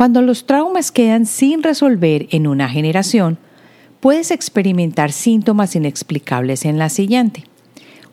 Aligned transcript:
Cuando 0.00 0.22
los 0.22 0.46
traumas 0.46 0.92
quedan 0.92 1.26
sin 1.26 1.62
resolver 1.62 2.26
en 2.30 2.46
una 2.46 2.70
generación, 2.70 3.36
puedes 4.00 4.30
experimentar 4.30 5.12
síntomas 5.12 5.76
inexplicables 5.76 6.64
en 6.64 6.78
la 6.78 6.88
siguiente. 6.88 7.44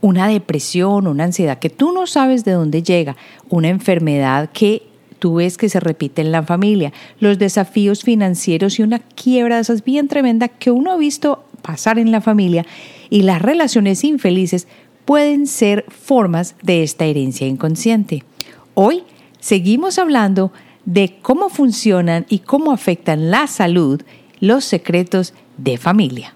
Una 0.02 0.28
depresión, 0.28 1.08
una 1.08 1.24
ansiedad 1.24 1.60
que 1.60 1.70
tú 1.70 1.94
no 1.94 2.06
sabes 2.06 2.44
de 2.44 2.52
dónde 2.52 2.84
llega, 2.84 3.16
una 3.48 3.70
enfermedad 3.70 4.50
que 4.52 4.84
tú 5.20 5.36
ves 5.36 5.58
que 5.58 5.70
se 5.70 5.80
repite 5.80 6.22
en 6.22 6.34
la 6.34 6.44
familia, 6.44 6.92
los 7.22 7.40
desafíos 7.40 8.04
financieros 8.04 8.80
y 8.80 8.84
una 8.84 9.00
quiebra 9.00 9.56
de 9.56 9.62
esas 9.62 9.86
bien 9.86 10.10
tremenda 10.10 10.50
que 10.50 10.72
uno 10.72 10.92
ha 10.92 10.98
visto 10.98 11.46
pasar 11.62 12.00
en 12.00 12.12
la 12.12 12.20
familia 12.20 12.66
y 13.10 13.22
las 13.22 13.42
relaciones 13.42 14.04
infelices 14.04 14.68
pueden 15.06 15.48
ser 15.48 15.86
formas 15.88 16.56
de 16.62 16.84
esta 16.84 17.06
herencia 17.06 17.48
inconsciente. 17.48 18.26
Hoy 18.74 19.04
seguimos 19.40 19.98
hablando 20.00 20.52
de 20.88 21.20
cómo 21.22 21.50
funcionan 21.50 22.26
y 22.30 22.40
cómo 22.40 22.72
afectan 22.72 23.30
la 23.30 23.48
salud 23.48 24.02
los 24.40 24.64
secretos 24.64 25.34
de 25.58 25.78
familia. 25.78 26.34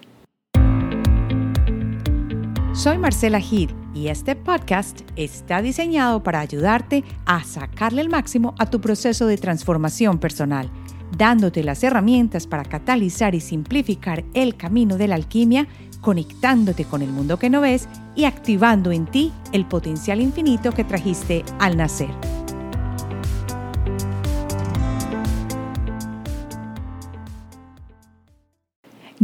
Soy 2.74 2.98
Marcela 2.98 3.40
Gid 3.40 3.70
y 3.94 4.08
este 4.08 4.36
podcast 4.36 5.00
está 5.16 5.62
diseñado 5.62 6.22
para 6.22 6.40
ayudarte 6.40 7.02
a 7.24 7.42
sacarle 7.44 8.02
el 8.02 8.10
máximo 8.10 8.54
a 8.58 8.68
tu 8.68 8.80
proceso 8.82 9.26
de 9.26 9.38
transformación 9.38 10.18
personal, 10.18 10.70
dándote 11.16 11.64
las 11.64 11.82
herramientas 11.82 12.46
para 12.46 12.64
catalizar 12.64 13.34
y 13.34 13.40
simplificar 13.40 14.22
el 14.34 14.56
camino 14.56 14.98
de 14.98 15.08
la 15.08 15.14
alquimia, 15.14 15.66
conectándote 16.02 16.84
con 16.84 17.00
el 17.00 17.10
mundo 17.10 17.38
que 17.38 17.48
no 17.48 17.62
ves 17.62 17.88
y 18.14 18.24
activando 18.24 18.92
en 18.92 19.06
ti 19.06 19.32
el 19.52 19.64
potencial 19.66 20.20
infinito 20.20 20.72
que 20.72 20.84
trajiste 20.84 21.42
al 21.58 21.78
nacer. 21.78 22.41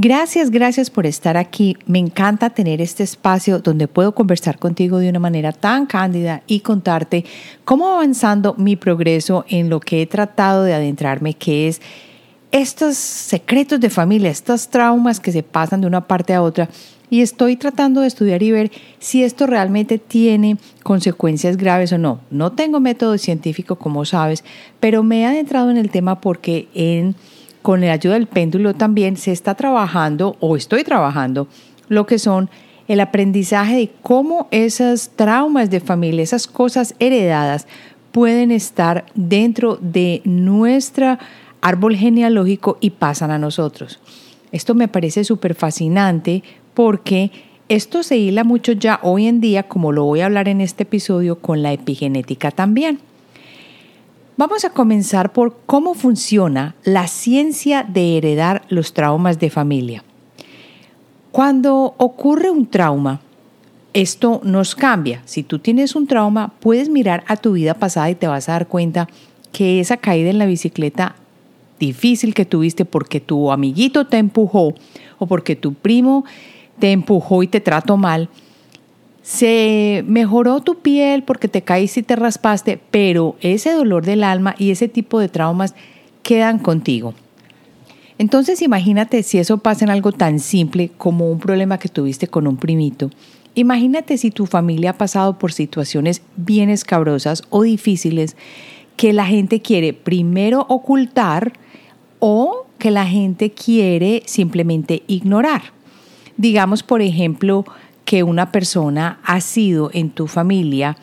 Gracias, 0.01 0.51
gracias 0.53 0.91
por 0.91 1.07
estar 1.07 1.37
aquí. 1.37 1.77
Me 1.87 1.99
encanta 1.99 2.51
tener 2.51 2.81
este 2.81 3.03
espacio 3.03 3.59
donde 3.59 3.89
puedo 3.89 4.15
conversar 4.15 4.57
contigo 4.57 4.99
de 4.99 5.09
una 5.09 5.19
manera 5.19 5.51
tan 5.51 5.87
cándida 5.87 6.45
y 6.47 6.61
contarte 6.61 7.25
cómo 7.65 7.87
va 7.87 7.95
avanzando 7.95 8.55
mi 8.57 8.77
progreso 8.77 9.45
en 9.49 9.69
lo 9.69 9.81
que 9.81 10.01
he 10.01 10.07
tratado 10.07 10.63
de 10.63 10.73
adentrarme, 10.73 11.35
que 11.35 11.67
es 11.67 11.81
estos 12.53 12.97
secretos 12.97 13.81
de 13.81 13.91
familia, 13.91 14.31
estos 14.31 14.69
traumas 14.69 15.19
que 15.19 15.33
se 15.33 15.43
pasan 15.43 15.81
de 15.81 15.89
una 15.89 16.07
parte 16.07 16.33
a 16.33 16.43
otra. 16.43 16.69
Y 17.11 17.23
estoy 17.23 17.57
tratando 17.57 18.03
de 18.03 18.07
estudiar 18.07 18.41
y 18.45 18.53
ver 18.53 18.71
si 19.01 19.25
esto 19.25 19.49
realmente 19.49 19.99
tiene 19.99 20.59
consecuencias 20.85 21.57
graves 21.57 21.93
o 21.93 21.99
no. 21.99 22.21
No 22.31 22.53
tengo 22.53 22.79
método 22.79 23.19
científico, 23.19 23.75
como 23.75 24.05
sabes, 24.05 24.45
pero 24.79 25.03
me 25.03 25.23
he 25.23 25.27
adentrado 25.27 25.73
en 25.73 25.77
el 25.77 25.91
tema 25.91 26.21
porque 26.21 26.69
en 26.73 27.17
con 27.63 27.81
la 27.81 27.93
ayuda 27.93 28.15
del 28.15 28.27
péndulo 28.27 28.75
también 28.75 29.17
se 29.17 29.33
está 29.33 29.55
trabajando 29.55 30.37
o 30.41 30.57
estoy 30.57 30.85
trabajando 30.85 31.49
lo 31.89 32.07
que 32.07 32.19
son 32.19 32.51
el 32.87 33.01
aprendizaje 33.01 33.77
de 33.77 33.91
cómo 34.03 34.49
esas 34.51 35.11
traumas 35.15 35.71
de 35.71 35.81
familia, 35.81 36.23
esas 36.23 36.47
cosas 36.47 36.95
heredadas 36.99 37.67
pueden 38.13 38.51
estar 38.51 39.05
dentro 39.15 39.79
de 39.81 40.23
nuestro 40.25 41.19
árbol 41.61 41.97
genealógico 41.97 42.79
y 42.81 42.91
pasan 42.91 43.31
a 43.31 43.39
nosotros. 43.39 44.01
Esto 44.53 44.75
me 44.75 44.89
parece 44.89 45.25
súper 45.25 45.55
fascinante 45.55 46.43
porque 46.73 47.31
esto 47.69 48.03
se 48.03 48.17
hila 48.17 48.45
mucho 48.45 48.73
ya 48.73 48.99
hoy 49.03 49.27
en 49.27 49.41
día, 49.41 49.65
como 49.65 49.93
lo 49.93 50.05
voy 50.05 50.21
a 50.21 50.27
hablar 50.27 50.49
en 50.49 50.63
este 50.63 50.85
episodio, 50.85 51.39
con 51.39 51.63
la 51.63 51.73
epigenética 51.73 52.51
también. 52.51 53.01
Vamos 54.39 54.65
a 54.65 54.71
comenzar 54.71 55.33
por 55.33 55.57
cómo 55.67 55.95
funciona 55.95 56.77
la 56.85 57.09
ciencia 57.09 57.83
de 57.83 58.17
heredar 58.17 58.63
los 58.69 58.93
traumas 58.95 59.41
de 59.41 59.51
familia. 59.51 60.05
Cuando 61.33 61.97
ocurre 61.99 62.49
un 62.49 62.67
trauma, 62.67 63.21
esto 63.95 64.41
nos 64.45 64.77
cambia. 64.77 65.23
Si 65.25 65.43
tú 65.43 65.59
tienes 65.59 65.97
un 65.97 66.07
trauma, 66.07 66.53
puedes 66.61 66.89
mirar 66.89 67.25
a 67.27 67.37
tu 67.37 67.55
vida 67.55 67.75
pasada 67.75 68.11
y 68.11 68.15
te 68.15 68.29
vas 68.29 68.49
a 68.49 68.53
dar 68.53 68.69
cuenta 68.69 69.09
que 69.51 69.81
esa 69.81 69.97
caída 69.97 70.31
en 70.31 70.39
la 70.39 70.47
bicicleta 70.47 71.17
difícil 71.81 72.33
que 72.33 72.45
tuviste 72.45 72.85
porque 72.85 73.19
tu 73.19 73.51
amiguito 73.51 74.07
te 74.07 74.19
empujó 74.19 74.73
o 75.19 75.27
porque 75.27 75.57
tu 75.57 75.75
primo 75.75 76.25
te 76.79 76.93
empujó 76.93 77.43
y 77.43 77.49
te 77.49 77.61
trató 77.61 77.97
mal, 77.97 78.29
se 79.29 80.05
mejoró 80.07 80.61
tu 80.61 80.77
piel 80.77 81.23
porque 81.23 81.49
te 81.49 81.61
caíste 81.61 82.01
y 82.01 82.03
te 82.03 82.17
raspaste, 82.17 82.81
pero 82.91 83.37
ese 83.43 83.73
dolor 83.73 84.07
del 84.07 84.25
alma 84.25 84.55
y 84.57 84.71
ese 84.71 84.89
tipo 84.89 85.21
de 85.21 85.29
traumas 85.29 85.75
quedan 86.23 86.59
contigo. 86.59 87.13
Entonces 88.17 88.63
imagínate 88.63 89.23
si 89.23 89.37
eso 89.37 89.59
pasa 89.59 89.85
en 89.85 89.91
algo 89.91 90.13
tan 90.13 90.39
simple 90.39 90.91
como 90.97 91.31
un 91.31 91.41
problema 91.41 91.77
que 91.77 91.91
tuviste 91.91 92.27
con 92.27 92.47
un 92.47 92.57
primito. 92.57 93.11
Imagínate 93.55 94.17
si 94.17 94.31
tu 94.31 94.47
familia 94.47 94.93
ha 94.93 94.99
pasado 94.99 95.39
por 95.39 95.53
situaciones 95.53 96.23
bien 96.37 96.71
escabrosas 96.71 97.43
o 97.51 97.65
difíciles 97.65 98.35
que 98.97 99.13
la 99.13 99.27
gente 99.27 99.61
quiere 99.61 99.93
primero 99.93 100.65
ocultar 100.71 101.53
o 102.19 102.65
que 102.79 102.91
la 102.91 103.05
gente 103.05 103.51
quiere 103.51 104.23
simplemente 104.25 105.03
ignorar. 105.07 105.65
Digamos, 106.39 106.83
por 106.83 107.03
ejemplo, 107.03 107.67
que 108.09 108.23
una 108.23 108.53
persona 108.53 109.21
ha 109.23 109.43
sido 109.43 109.91
en 109.93 110.09
tu 110.09 110.29
familia 110.29 110.97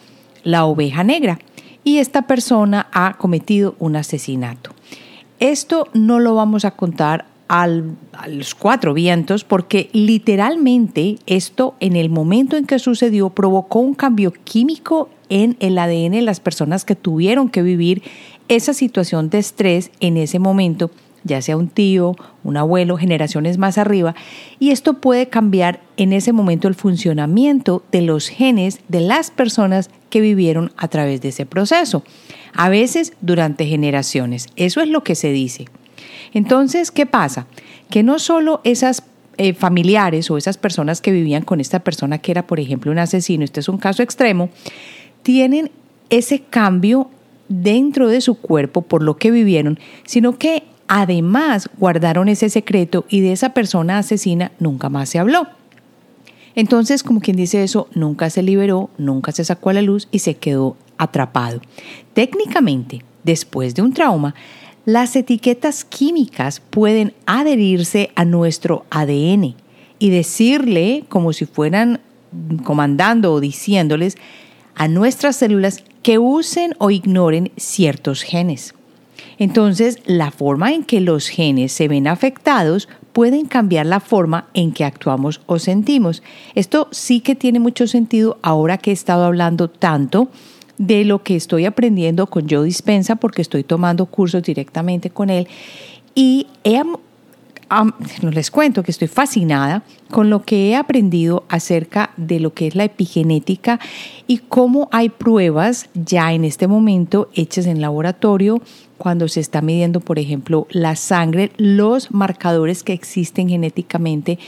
la 0.43 0.65
oveja 0.65 1.03
negra 1.03 1.37
y 1.83 1.99
esta 1.99 2.23
persona 2.23 2.87
ha 2.91 3.13
cometido 3.19 3.75
un 3.77 3.95
asesinato. 3.95 4.71
Esto 5.39 5.87
no 5.93 6.19
lo 6.19 6.33
vamos 6.33 6.65
a 6.65 6.71
contar 6.71 7.25
a 7.47 7.67
los 7.67 8.55
cuatro 8.55 8.95
vientos 8.95 9.43
porque 9.43 9.91
literalmente 9.93 11.19
esto 11.27 11.75
en 11.79 11.95
el 11.95 12.09
momento 12.09 12.57
en 12.57 12.65
que 12.65 12.79
sucedió 12.79 13.29
provocó 13.29 13.81
un 13.81 13.93
cambio 13.93 14.33
químico 14.43 15.09
en 15.29 15.57
el 15.59 15.77
ADN 15.77 16.13
de 16.13 16.21
las 16.23 16.39
personas 16.39 16.85
que 16.85 16.95
tuvieron 16.95 17.49
que 17.49 17.61
vivir 17.61 18.01
esa 18.47 18.73
situación 18.73 19.29
de 19.29 19.37
estrés 19.37 19.91
en 19.99 20.17
ese 20.17 20.39
momento 20.39 20.89
ya 21.25 21.41
sea 21.41 21.57
un 21.57 21.67
tío, 21.67 22.15
un 22.43 22.55
abuelo, 22.55 22.97
generaciones 22.97 23.57
más 23.57 23.77
arriba, 23.77 24.15
y 24.59 24.69
esto 24.69 25.01
puede 25.01 25.27
cambiar 25.27 25.81
en 25.97 26.13
ese 26.13 26.31
momento 26.31 26.67
el 26.67 26.75
funcionamiento 26.75 27.83
de 27.91 28.01
los 28.01 28.29
genes 28.29 28.79
de 28.87 29.01
las 29.01 29.31
personas 29.31 29.89
que 30.09 30.21
vivieron 30.21 30.71
a 30.77 30.87
través 30.87 31.21
de 31.21 31.29
ese 31.29 31.45
proceso, 31.45 32.03
a 32.53 32.69
veces 32.69 33.13
durante 33.21 33.65
generaciones. 33.65 34.47
Eso 34.55 34.81
es 34.81 34.87
lo 34.87 35.03
que 35.03 35.15
se 35.15 35.31
dice. 35.31 35.65
Entonces, 36.33 36.91
¿qué 36.91 37.05
pasa? 37.05 37.47
Que 37.89 38.03
no 38.03 38.19
solo 38.19 38.61
esas 38.63 39.03
eh, 39.37 39.53
familiares 39.53 40.29
o 40.29 40.37
esas 40.37 40.57
personas 40.57 41.01
que 41.01 41.11
vivían 41.11 41.43
con 41.43 41.59
esta 41.59 41.79
persona 41.79 42.19
que 42.19 42.31
era, 42.31 42.45
por 42.45 42.59
ejemplo, 42.59 42.91
un 42.91 42.99
asesino, 42.99 43.43
este 43.43 43.61
es 43.61 43.67
un 43.67 43.79
caso 43.79 44.03
extremo, 44.03 44.49
tienen 45.23 45.71
ese 46.11 46.41
cambio 46.41 47.09
dentro 47.49 48.09
de 48.09 48.21
su 48.21 48.35
cuerpo 48.35 48.83
por 48.83 49.01
lo 49.01 49.17
que 49.17 49.31
vivieron, 49.31 49.79
sino 50.05 50.37
que 50.37 50.63
Además, 50.87 51.69
guardaron 51.77 52.29
ese 52.29 52.49
secreto 52.49 53.05
y 53.09 53.21
de 53.21 53.31
esa 53.31 53.49
persona 53.49 53.97
asesina 53.97 54.51
nunca 54.59 54.89
más 54.89 55.09
se 55.09 55.19
habló. 55.19 55.47
Entonces, 56.55 57.03
como 57.03 57.19
quien 57.19 57.35
dice 57.35 57.63
eso, 57.63 57.87
nunca 57.93 58.29
se 58.29 58.43
liberó, 58.43 58.89
nunca 58.97 59.31
se 59.31 59.43
sacó 59.43 59.71
a 59.71 59.73
la 59.73 59.81
luz 59.81 60.07
y 60.11 60.19
se 60.19 60.35
quedó 60.35 60.77
atrapado. 60.97 61.59
Técnicamente, 62.13 63.03
después 63.23 63.75
de 63.75 63.81
un 63.81 63.93
trauma, 63.93 64.35
las 64.85 65.15
etiquetas 65.15 65.83
químicas 65.83 66.59
pueden 66.59 67.13
adherirse 67.25 68.11
a 68.15 68.23
nuestro 68.23 68.85
ADN 68.91 69.55
y 69.97 70.09
decirle, 70.11 71.05
como 71.09 71.33
si 71.33 71.45
fueran 71.45 71.99
comandando 72.63 73.33
o 73.33 73.39
diciéndoles 73.39 74.17
a 74.75 74.87
nuestras 74.87 75.37
células 75.37 75.83
que 76.03 76.19
usen 76.19 76.75
o 76.77 76.91
ignoren 76.91 77.51
ciertos 77.57 78.21
genes. 78.21 78.74
Entonces, 79.37 79.99
la 80.05 80.31
forma 80.31 80.73
en 80.73 80.83
que 80.83 81.01
los 81.01 81.27
genes 81.27 81.71
se 81.71 81.87
ven 81.87 82.07
afectados 82.07 82.87
pueden 83.13 83.45
cambiar 83.45 83.85
la 83.85 83.99
forma 83.99 84.47
en 84.53 84.71
que 84.71 84.83
actuamos 84.83 85.41
o 85.45 85.59
sentimos. 85.59 86.21
Esto 86.53 86.87
sí 86.91 87.21
que 87.21 87.35
tiene 87.35 87.59
mucho 87.59 87.87
sentido 87.87 88.37
ahora 88.41 88.77
que 88.77 88.91
he 88.91 88.93
estado 88.93 89.23
hablando 89.23 89.69
tanto 89.69 90.29
de 90.77 91.05
lo 91.05 91.23
que 91.23 91.35
estoy 91.35 91.65
aprendiendo 91.65 92.27
con 92.27 92.49
Joe 92.49 92.65
Dispensa 92.65 93.15
porque 93.15 93.41
estoy 93.41 93.63
tomando 93.63 94.05
cursos 94.07 94.43
directamente 94.43 95.09
con 95.09 95.29
él 95.29 95.47
y 96.13 96.47
he 96.63 96.81
les 98.21 98.51
cuento 98.51 98.83
que 98.83 98.91
estoy 98.91 99.07
fascinada 99.07 99.83
con 100.11 100.29
lo 100.29 100.43
que 100.43 100.69
he 100.69 100.75
aprendido 100.75 101.43
acerca 101.49 102.11
de 102.15 102.39
lo 102.39 102.53
que 102.53 102.67
es 102.67 102.75
la 102.75 102.83
epigenética 102.83 103.79
y 104.27 104.37
cómo 104.37 104.87
hay 104.91 105.09
pruebas 105.09 105.89
ya 105.93 106.33
en 106.33 106.45
este 106.45 106.67
momento 106.67 107.29
hechas 107.33 107.65
en 107.65 107.81
laboratorio 107.81 108.61
cuando 108.97 109.27
se 109.27 109.39
está 109.39 109.61
midiendo, 109.61 109.99
por 109.99 110.19
ejemplo, 110.19 110.67
la 110.69 110.95
sangre, 110.95 111.51
los 111.57 112.11
marcadores 112.11 112.83
que 112.83 112.93
existen 112.93 113.49
genéticamente 113.49 114.39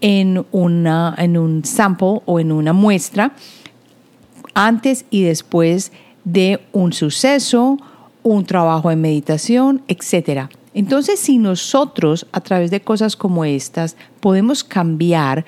en, 0.00 0.44
una, 0.50 1.14
en 1.18 1.38
un 1.38 1.64
sample 1.64 2.20
o 2.24 2.40
en 2.40 2.52
una 2.52 2.72
muestra 2.72 3.32
antes 4.54 5.04
y 5.10 5.22
después 5.22 5.92
de 6.24 6.60
un 6.72 6.92
suceso 6.92 7.78
un 8.22 8.44
trabajo 8.44 8.88
de 8.88 8.96
meditación, 8.96 9.82
etc. 9.88 10.48
Entonces, 10.74 11.20
si 11.20 11.38
nosotros 11.38 12.26
a 12.32 12.40
través 12.40 12.70
de 12.70 12.80
cosas 12.80 13.16
como 13.16 13.44
estas 13.44 13.96
podemos 14.20 14.64
cambiar 14.64 15.44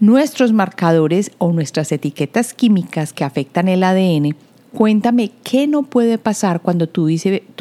nuestros 0.00 0.52
marcadores 0.52 1.30
o 1.38 1.52
nuestras 1.52 1.92
etiquetas 1.92 2.54
químicas 2.54 3.12
que 3.12 3.24
afectan 3.24 3.68
el 3.68 3.84
ADN, 3.84 4.34
cuéntame 4.72 5.30
qué 5.44 5.66
no 5.66 5.82
puede 5.82 6.18
pasar 6.18 6.60
cuando 6.60 6.88
tú, 6.88 7.06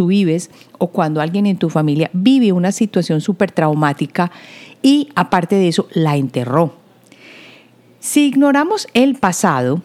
vives 0.07 0.49
o 0.77 0.87
cuando 0.87 1.21
alguien 1.21 1.45
en 1.45 1.57
tu 1.57 1.69
familia 1.69 2.09
vive 2.13 2.51
una 2.51 2.71
situación 2.71 3.21
súper 3.21 3.51
traumática 3.51 4.31
y 4.81 5.09
aparte 5.15 5.55
de 5.55 5.67
eso 5.67 5.87
la 5.91 6.15
enterró. 6.15 6.73
Si 7.99 8.25
ignoramos 8.25 8.87
el 8.93 9.15
pasado, 9.15 9.81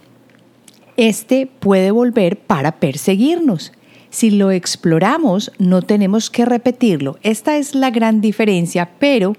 este 0.96 1.46
puede 1.46 1.90
volver 1.90 2.38
para 2.38 2.73
perseguirnos. 2.73 3.73
Si 4.11 4.31
lo 4.31 4.50
exploramos, 4.50 5.53
no 5.58 5.82
tenemos 5.82 6.31
que 6.31 6.44
repetirlo. 6.44 7.19
Esta 7.23 7.56
es 7.56 7.75
la 7.75 7.91
gran 7.91 8.20
diferencia, 8.20 8.91
pero 8.99 9.35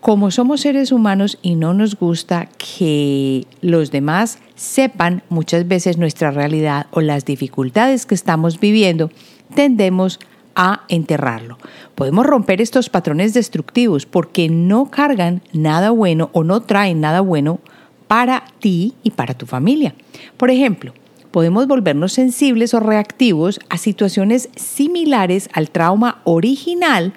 como 0.00 0.32
somos 0.32 0.62
seres 0.62 0.90
humanos 0.90 1.38
y 1.42 1.54
no 1.54 1.74
nos 1.74 1.96
gusta 1.96 2.48
que 2.58 3.46
los 3.60 3.92
demás 3.92 4.38
sepan 4.56 5.22
muchas 5.28 5.68
veces 5.68 5.96
nuestra 5.96 6.32
realidad 6.32 6.86
o 6.90 7.00
las 7.00 7.24
dificultades 7.24 8.04
que 8.04 8.16
estamos 8.16 8.58
viviendo, 8.58 9.10
tendemos 9.54 10.18
a 10.54 10.82
enterrarlo. 10.88 11.58
Podemos 11.94 12.26
romper 12.26 12.60
estos 12.60 12.90
patrones 12.90 13.32
destructivos 13.32 14.04
porque 14.06 14.48
no 14.48 14.90
cargan 14.90 15.42
nada 15.52 15.90
bueno 15.90 16.30
o 16.32 16.42
no 16.44 16.62
traen 16.62 17.00
nada 17.00 17.20
bueno 17.20 17.60
para 18.08 18.44
ti 18.58 18.94
y 19.02 19.10
para 19.12 19.34
tu 19.34 19.46
familia. 19.46 19.94
Por 20.36 20.50
ejemplo, 20.50 20.92
podemos 21.32 21.66
volvernos 21.66 22.12
sensibles 22.12 22.74
o 22.74 22.80
reactivos 22.80 23.58
a 23.70 23.78
situaciones 23.78 24.50
similares 24.54 25.48
al 25.52 25.70
trauma 25.70 26.20
original 26.24 27.14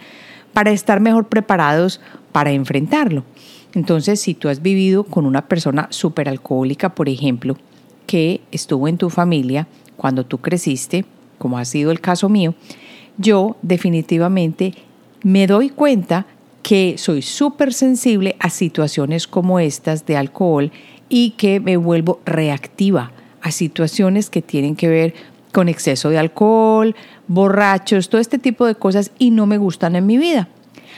para 0.53 0.71
estar 0.71 1.01
mejor 1.01 1.27
preparados 1.27 1.99
para 2.31 2.51
enfrentarlo. 2.51 3.25
Entonces, 3.73 4.21
si 4.21 4.33
tú 4.33 4.47
has 4.47 4.61
vivido 4.61 5.03
con 5.03 5.25
una 5.25 5.47
persona 5.47 5.89
alcohólica, 6.25 6.95
por 6.95 7.09
ejemplo, 7.09 7.57
que 8.07 8.41
estuvo 8.51 8.87
en 8.87 8.97
tu 8.97 9.09
familia 9.09 9.67
cuando 9.97 10.25
tú 10.25 10.37
creciste, 10.37 11.05
como 11.37 11.57
ha 11.57 11.65
sido 11.65 11.91
el 11.91 11.99
caso 11.99 12.29
mío, 12.29 12.55
yo 13.17 13.57
definitivamente 13.61 14.73
me 15.23 15.45
doy 15.45 15.69
cuenta 15.69 16.25
que 16.63 16.95
soy 16.97 17.21
súper 17.21 17.73
sensible 17.73 18.37
a 18.39 18.49
situaciones 18.49 19.27
como 19.27 19.59
estas 19.59 20.05
de 20.05 20.17
alcohol 20.17 20.71
y 21.09 21.31
que 21.31 21.59
me 21.59 21.77
vuelvo 21.77 22.21
reactiva 22.25 23.11
a 23.45 23.51
situaciones 23.51 24.31
que 24.31 24.41
tienen 24.41 24.75
que 24.75 24.87
ver 24.87 25.13
con 25.53 25.69
exceso 25.69 26.09
de 26.09 26.17
alcohol, 26.17 26.95
borrachos, 27.27 28.09
todo 28.09 28.19
este 28.19 28.39
tipo 28.39 28.65
de 28.65 28.73
cosas 28.73 29.11
y 29.19 29.29
no 29.29 29.45
me 29.45 29.59
gustan 29.59 29.95
en 29.95 30.07
mi 30.07 30.17
vida. 30.17 30.49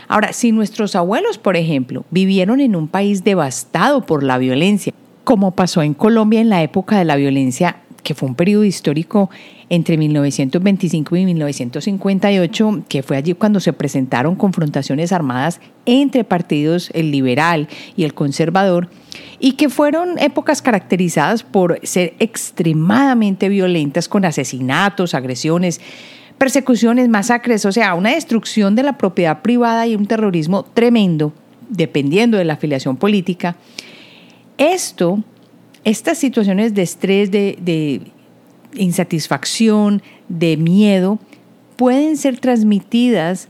Ahora, 0.07 0.31
si 0.31 0.53
nuestros 0.53 0.95
abuelos, 0.95 1.37
por 1.37 1.57
ejemplo, 1.57 2.05
vivieron 2.09 2.61
en 2.61 2.77
un 2.77 2.87
país 2.87 3.25
devastado 3.25 4.05
por 4.05 4.23
la 4.23 4.37
violencia, 4.37 4.93
como 5.25 5.51
pasó 5.51 5.81
en 5.81 5.93
Colombia 5.93 6.39
en 6.39 6.47
la 6.47 6.63
época 6.63 6.97
de 6.97 7.03
la 7.03 7.17
violencia, 7.17 7.81
que 8.03 8.15
fue 8.15 8.29
un 8.29 8.35
periodo 8.35 8.63
histórico 8.63 9.29
entre 9.69 9.97
1925 9.97 11.15
y 11.15 11.25
1958, 11.25 12.83
que 12.87 13.03
fue 13.03 13.17
allí 13.17 13.33
cuando 13.33 13.59
se 13.59 13.73
presentaron 13.73 14.35
confrontaciones 14.35 15.11
armadas 15.11 15.59
entre 15.85 16.23
partidos, 16.23 16.89
el 16.93 17.11
liberal 17.11 17.67
y 17.95 18.03
el 18.03 18.13
conservador, 18.13 18.89
y 19.39 19.53
que 19.53 19.69
fueron 19.69 20.17
épocas 20.19 20.61
caracterizadas 20.61 21.43
por 21.43 21.79
ser 21.83 22.13
extremadamente 22.19 23.49
violentas 23.49 24.07
con 24.07 24.25
asesinatos, 24.25 25.13
agresiones, 25.13 25.81
persecuciones, 26.37 27.09
masacres, 27.09 27.65
o 27.65 27.71
sea, 27.71 27.95
una 27.95 28.13
destrucción 28.13 28.75
de 28.75 28.83
la 28.83 28.97
propiedad 28.97 29.41
privada 29.41 29.87
y 29.87 29.95
un 29.95 30.05
terrorismo 30.05 30.63
tremendo, 30.63 31.33
dependiendo 31.69 32.37
de 32.37 32.45
la 32.45 32.53
afiliación 32.53 32.97
política. 32.97 33.55
Esto, 34.57 35.23
estas 35.87 36.17
situaciones 36.17 36.73
de 36.73 36.81
estrés, 36.81 37.31
de, 37.31 37.57
de 37.61 38.01
insatisfacción, 38.75 40.01
de 40.27 40.57
miedo, 40.57 41.17
pueden 41.77 42.17
ser 42.17 42.39
transmitidas 42.39 43.47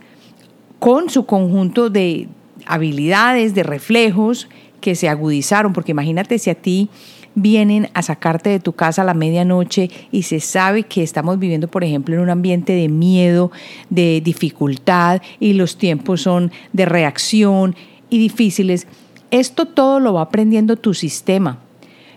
con 0.78 1.10
su 1.10 1.26
conjunto 1.26 1.90
de 1.90 2.28
habilidades, 2.68 3.56
de 3.56 3.64
reflejos 3.64 4.48
que 4.82 4.94
se 4.94 5.10
agudizaron, 5.10 5.74
porque 5.74 5.94
imagínate 5.94 6.38
si 6.38 6.52
a 6.52 6.56
ti 6.56 6.90
vienen 7.34 7.90
a 7.96 8.04
sacarte 8.04 8.52
de 8.52 8.60
tu 8.60 8.74
casa 8.74 9.02
a 9.02 9.06
la 9.06 9.16
medianoche 9.16 9.90
y 10.12 10.22
se 10.22 10.40
sabe 10.40 10.84
que 10.84 11.02
estamos 11.02 11.40
viviendo, 11.40 11.68
por 11.68 11.84
ejemplo, 11.84 12.14
en 12.14 12.22
un 12.22 12.30
ambiente 12.30 12.74
de 12.74 12.88
miedo, 12.88 13.52
de 13.90 14.22
dificultad 14.22 15.24
y 15.40 15.54
los 15.54 15.80
tiempos 15.80 16.22
son 16.22 16.52
de 16.72 16.86
reacción 16.86 17.76
y 18.12 18.20
difíciles, 18.20 18.86
esto 19.32 19.66
todo 19.66 20.00
lo 20.00 20.14
va 20.14 20.22
aprendiendo 20.22 20.78
tu 20.78 20.94
sistema. 20.94 21.62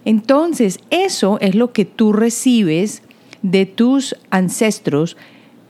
Entonces, 0.05 0.81
eso 0.91 1.39
es 1.41 1.55
lo 1.55 1.73
que 1.73 1.85
tú 1.85 2.13
recibes 2.13 3.03
de 3.43 3.67
tus 3.67 4.17
ancestros, 4.31 5.17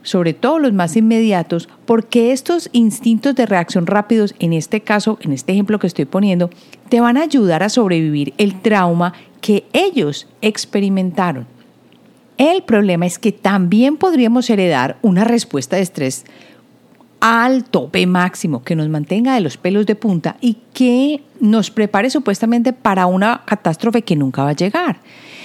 sobre 0.02 0.32
todo 0.32 0.58
los 0.58 0.72
más 0.72 0.96
inmediatos, 0.96 1.68
porque 1.84 2.32
estos 2.32 2.68
instintos 2.72 3.34
de 3.34 3.46
reacción 3.46 3.86
rápidos, 3.86 4.34
en 4.38 4.52
este 4.52 4.80
caso, 4.80 5.18
en 5.20 5.32
este 5.32 5.52
ejemplo 5.52 5.78
que 5.78 5.86
estoy 5.86 6.04
poniendo, 6.04 6.50
te 6.88 7.00
van 7.00 7.16
a 7.16 7.22
ayudar 7.22 7.62
a 7.62 7.68
sobrevivir 7.68 8.34
el 8.38 8.60
trauma 8.60 9.12
que 9.40 9.64
ellos 9.72 10.28
experimentaron. 10.42 11.46
El 12.38 12.62
problema 12.62 13.04
es 13.04 13.18
que 13.18 13.32
también 13.32 13.98
podríamos 13.98 14.48
heredar 14.48 14.96
una 15.02 15.24
respuesta 15.24 15.76
de 15.76 15.82
estrés 15.82 16.24
al 17.20 17.64
tope 17.64 18.06
máximo, 18.06 18.62
que 18.62 18.74
nos 18.74 18.88
mantenga 18.88 19.34
de 19.34 19.40
los 19.40 19.56
pelos 19.56 19.86
de 19.86 19.94
punta 19.94 20.36
y 20.40 20.58
que 20.72 21.22
nos 21.38 21.70
prepare 21.70 22.10
supuestamente 22.10 22.72
para 22.72 23.06
una 23.06 23.42
catástrofe 23.44 24.02
que 24.02 24.16
nunca 24.16 24.42
va 24.42 24.50
a 24.50 24.54
llegar. 24.54 25.00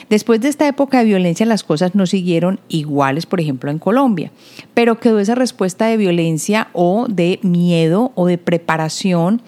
Después 0.10 0.40
de 0.40 0.50
esta 0.50 0.68
época 0.68 1.00
de 1.00 1.06
violencia 1.06 1.46
las 1.46 1.64
cosas 1.64 1.96
no 1.96 2.06
siguieron 2.06 2.60
iguales, 2.70 3.26
por 3.26 3.42
ejemplo, 3.42 3.72
en 3.72 3.80
Colombia, 3.80 4.32
pero 4.74 5.00
quedó 5.00 5.20
esa 5.20 5.36
respuesta 5.36 5.88
de 5.88 5.98
violencia 5.98 6.70
o 6.74 7.08
de 7.10 7.40
miedo 7.42 8.12
o 8.16 8.28
de 8.28 8.38
preparación 8.38 9.42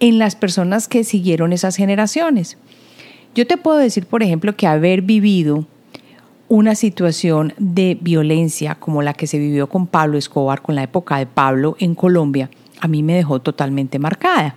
en 0.00 0.18
las 0.18 0.36
personas 0.36 0.88
que 0.88 1.04
siguieron 1.04 1.52
esas 1.52 1.76
generaciones. 1.76 2.56
Yo 3.34 3.46
te 3.46 3.56
puedo 3.56 3.78
decir, 3.78 4.06
por 4.06 4.22
ejemplo, 4.22 4.56
que 4.56 4.66
haber 4.66 5.02
vivido 5.02 5.66
una 6.48 6.74
situación 6.74 7.54
de 7.58 7.96
violencia 8.00 8.74
como 8.74 9.02
la 9.02 9.14
que 9.14 9.26
se 9.26 9.38
vivió 9.38 9.68
con 9.68 9.86
Pablo 9.86 10.18
Escobar, 10.18 10.62
con 10.62 10.74
la 10.74 10.82
época 10.82 11.18
de 11.18 11.26
Pablo 11.26 11.76
en 11.78 11.94
Colombia, 11.94 12.50
a 12.80 12.88
mí 12.88 13.02
me 13.02 13.14
dejó 13.14 13.40
totalmente 13.40 13.98
marcada. 13.98 14.56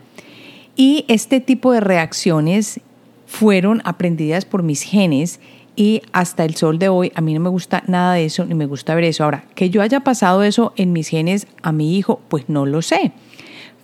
Y 0.76 1.06
este 1.08 1.40
tipo 1.40 1.72
de 1.72 1.80
reacciones 1.80 2.82
fueron 3.26 3.82
aprendidas 3.84 4.46
por 4.46 4.64
mis 4.64 4.84
genes 4.84 5.40
y 5.76 6.02
hasta 6.12 6.44
el 6.44 6.56
sol 6.56 6.80
de 6.80 6.90
hoy 6.90 7.12
a 7.16 7.22
mí 7.22 7.34
no 7.34 7.40
me 7.40 7.50
gusta 7.50 7.84
nada 7.88 8.14
de 8.14 8.26
eso 8.26 8.46
ni 8.46 8.56
me 8.56 8.66
gusta 8.66 8.96
ver 8.96 9.06
eso. 9.06 9.24
Ahora, 9.24 9.46
que 9.56 9.70
yo 9.70 9.82
haya 9.82 10.02
pasado 10.02 10.44
eso 10.44 10.74
en 10.76 10.92
mis 10.92 11.08
genes 11.08 11.48
a 11.62 11.72
mi 11.72 11.98
hijo, 11.98 12.20
pues 12.30 12.46
no 12.48 12.66
lo 12.66 12.82
sé. 12.82 13.12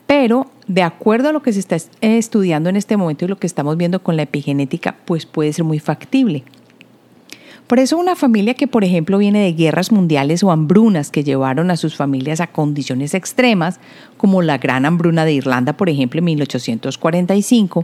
Pero 0.08 0.48
de 0.68 0.84
acuerdo 0.84 1.30
a 1.30 1.32
lo 1.32 1.42
que 1.42 1.54
se 1.54 1.60
está 1.60 1.78
estudiando 2.02 2.70
en 2.70 2.76
este 2.76 2.98
momento 2.98 3.26
y 3.26 3.28
lo 3.28 3.38
que 3.38 3.48
estamos 3.48 3.78
viendo 3.78 4.04
con 4.04 4.16
la 4.16 4.24
epigenética, 4.24 4.98
pues 5.06 5.26
puede 5.26 5.54
ser 5.54 5.66
muy 5.66 5.80
factible. 5.80 6.44
Por 7.74 7.80
eso 7.80 7.98
una 7.98 8.16
familia 8.16 8.54
que, 8.54 8.68
por 8.68 8.84
ejemplo, 8.84 9.18
viene 9.18 9.40
de 9.40 9.54
guerras 9.54 9.92
mundiales 9.92 10.44
o 10.44 10.52
hambrunas 10.52 11.10
que 11.10 11.24
llevaron 11.24 11.72
a 11.72 11.76
sus 11.76 11.96
familias 11.96 12.40
a 12.40 12.46
condiciones 12.46 13.16
extremas, 13.16 13.80
como 14.16 14.44
la 14.44 14.60
gran 14.60 14.86
hambruna 14.86 15.26
de 15.26 15.34
Irlanda, 15.34 15.76
por 15.76 15.90
ejemplo, 15.90 16.20
en 16.20 16.26
1845, 16.26 17.84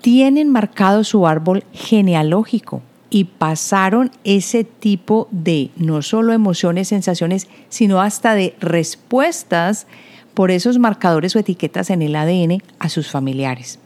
tienen 0.00 0.48
marcado 0.48 1.04
su 1.04 1.26
árbol 1.26 1.64
genealógico 1.74 2.80
y 3.10 3.24
pasaron 3.24 4.12
ese 4.24 4.64
tipo 4.64 5.28
de 5.30 5.68
no 5.76 6.00
solo 6.00 6.32
emociones, 6.32 6.88
sensaciones, 6.88 7.48
sino 7.68 8.00
hasta 8.00 8.34
de 8.34 8.54
respuestas 8.60 9.88
por 10.32 10.50
esos 10.50 10.78
marcadores 10.78 11.36
o 11.36 11.38
etiquetas 11.38 11.90
en 11.90 12.00
el 12.00 12.16
ADN 12.16 12.62
a 12.78 12.88
sus 12.88 13.10
familiares. 13.10 13.78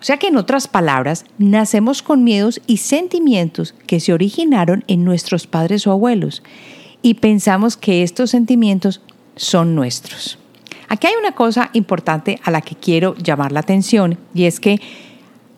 O 0.00 0.04
sea 0.04 0.16
que 0.16 0.28
en 0.28 0.36
otras 0.36 0.68
palabras, 0.68 1.24
nacemos 1.38 2.02
con 2.02 2.22
miedos 2.22 2.60
y 2.66 2.76
sentimientos 2.76 3.74
que 3.86 4.00
se 4.00 4.12
originaron 4.12 4.84
en 4.86 5.04
nuestros 5.04 5.46
padres 5.46 5.86
o 5.86 5.92
abuelos 5.92 6.42
y 7.02 7.14
pensamos 7.14 7.76
que 7.76 8.02
estos 8.02 8.30
sentimientos 8.30 9.00
son 9.36 9.74
nuestros. 9.74 10.38
Aquí 10.88 11.06
hay 11.06 11.14
una 11.18 11.32
cosa 11.32 11.70
importante 11.72 12.40
a 12.44 12.50
la 12.50 12.60
que 12.60 12.74
quiero 12.74 13.14
llamar 13.16 13.52
la 13.52 13.60
atención 13.60 14.18
y 14.34 14.44
es 14.44 14.60
que 14.60 14.80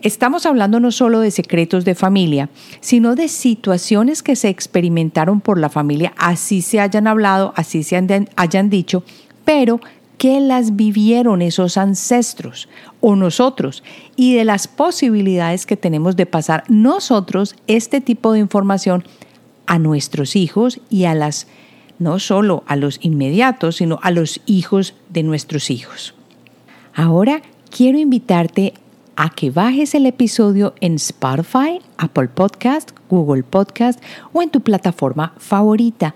Estamos 0.02 0.46
hablando 0.46 0.80
no 0.80 0.92
solo 0.92 1.20
de 1.20 1.30
secretos 1.30 1.84
de 1.84 1.94
familia, 1.94 2.48
sino 2.80 3.16
de 3.16 3.28
situaciones 3.28 4.22
que 4.22 4.34
se 4.34 4.48
experimentaron 4.48 5.42
por 5.42 5.58
la 5.58 5.68
familia, 5.68 6.14
así 6.16 6.62
se 6.62 6.80
hayan 6.80 7.06
hablado, 7.06 7.52
así 7.54 7.82
se 7.82 7.96
hayan 8.36 8.70
dicho, 8.70 9.04
pero 9.44 9.78
que 10.20 10.38
las 10.38 10.76
vivieron 10.76 11.40
esos 11.40 11.78
ancestros 11.78 12.68
o 13.00 13.16
nosotros 13.16 13.82
y 14.16 14.34
de 14.34 14.44
las 14.44 14.68
posibilidades 14.68 15.64
que 15.64 15.78
tenemos 15.78 16.14
de 16.14 16.26
pasar 16.26 16.62
nosotros 16.68 17.56
este 17.68 18.02
tipo 18.02 18.34
de 18.34 18.40
información 18.40 19.02
a 19.64 19.78
nuestros 19.78 20.36
hijos 20.36 20.78
y 20.90 21.06
a 21.06 21.14
las 21.14 21.46
no 21.98 22.18
solo 22.18 22.64
a 22.66 22.76
los 22.76 22.98
inmediatos, 23.02 23.76
sino 23.76 23.98
a 24.02 24.10
los 24.10 24.42
hijos 24.44 24.92
de 25.08 25.22
nuestros 25.22 25.70
hijos. 25.70 26.14
Ahora 26.92 27.40
quiero 27.70 27.96
invitarte 27.96 28.74
a 29.16 29.30
que 29.30 29.50
bajes 29.50 29.94
el 29.94 30.04
episodio 30.04 30.74
en 30.82 30.96
Spotify, 30.96 31.80
Apple 31.96 32.28
Podcast, 32.28 32.90
Google 33.08 33.42
Podcast 33.42 34.02
o 34.34 34.42
en 34.42 34.50
tu 34.50 34.60
plataforma 34.60 35.32
favorita. 35.38 36.12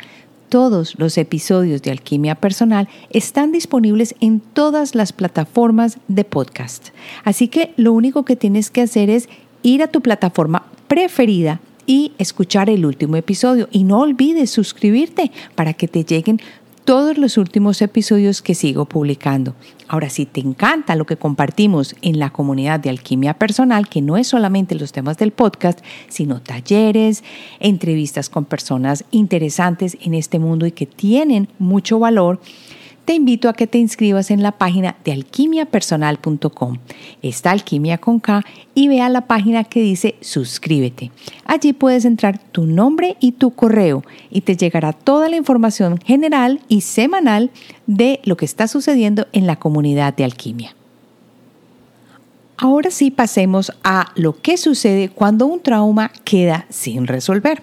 Todos 0.55 0.95
los 1.01 1.19
episodios 1.19 1.83
de 1.83 1.91
Alquimia 1.91 2.37
Personal 2.37 2.89
están 3.11 3.51
disponibles 3.51 4.15
en 4.21 4.39
todas 4.39 4.95
las 4.95 5.13
plataformas 5.13 5.99
de 6.07 6.23
podcast. 6.23 6.91
Así 7.25 7.49
que 7.49 7.75
lo 7.77 7.93
único 7.93 8.25
que 8.25 8.37
tienes 8.37 8.71
que 8.71 8.83
hacer 8.83 9.11
es 9.11 9.29
ir 9.65 9.83
a 9.83 9.89
tu 9.89 10.01
plataforma 10.01 10.67
preferida 10.87 11.61
y 11.89 12.13
escuchar 12.19 12.71
el 12.71 12.87
último 12.87 13.17
episodio. 13.17 13.69
Y 13.73 13.83
no 13.83 13.99
olvides 13.99 14.51
suscribirte 14.51 15.33
para 15.57 15.73
que 15.73 15.89
te 15.89 16.05
lleguen 16.05 16.41
todos 16.85 17.17
los 17.17 17.39
últimos 17.39 17.81
episodios 17.81 18.43
que 18.43 18.55
sigo 18.55 18.85
publicando. 18.85 19.55
Ahora, 19.89 20.11
si 20.11 20.27
te 20.27 20.41
encanta 20.41 20.97
lo 20.97 21.07
que 21.07 21.17
compartimos 21.17 21.97
en 22.03 22.19
la 22.19 22.31
comunidad 22.31 22.79
de 22.79 22.91
Alquimia 22.91 23.35
Personal, 23.35 23.89
que 23.89 24.03
no 24.03 24.17
es 24.17 24.29
solamente 24.29 24.75
los 24.75 24.93
temas 24.93 25.17
del 25.17 25.33
podcast, 25.33 25.81
sino 26.09 26.41
talleres, 26.41 27.25
entrevistas 27.59 28.29
con 28.29 28.45
personas 28.45 29.05
interesantes 29.11 29.97
en 30.03 30.15
este 30.15 30.39
mundo 30.39 30.67
y 30.67 30.73
que 30.73 30.87
tienen 30.87 31.49
mucho 31.59 31.99
valor, 31.99 32.41
te 33.05 33.15
invito 33.15 33.49
a 33.49 33.55
que 33.55 33.67
te 33.67 33.79
inscribas 33.79 34.31
en 34.31 34.43
la 34.43 34.53
página 34.53 34.97
de 35.05 35.13
alquimiapersonal.com. 35.13 36.79
Está 37.23 37.51
Alquimia 37.51 37.99
con 37.99 38.19
K 38.19 38.43
y 38.75 38.89
ve 38.89 39.01
a 39.01 39.09
la 39.09 39.27
página 39.27 39.65
que 39.65 39.81
dice 39.81 40.15
suscríbete. 40.21 41.11
Allí 41.45 41.73
puedes 41.73 42.05
entrar 42.05 42.39
tu 42.39 42.67
nombre 42.67 43.17
y 43.21 43.33
tu 43.33 43.51
correo 43.51 44.03
y 44.31 44.41
te 44.41 44.57
llegará 44.57 44.93
toda 44.93 45.29
la 45.29 45.37
información 45.37 45.99
general 45.99 46.61
y 46.69 46.81
semanal 46.81 47.51
de 47.87 48.21
lo 48.25 48.37
que 48.37 48.47
está 48.47 48.69
sucediendo 48.69 49.27
en 49.33 49.47
la 49.47 49.57
comunidad 49.57 50.15
de 50.15 50.25
Alquimia. 50.25 50.75
Ahora 52.57 52.91
sí 52.91 53.11
pasemos 53.11 53.73
a 53.83 54.13
lo 54.15 54.41
que 54.41 54.57
sucede 54.57 55.09
cuando 55.09 55.47
un 55.47 55.61
trauma 55.61 56.11
queda 56.25 56.67
sin 56.71 57.07
resolver. 57.07 57.63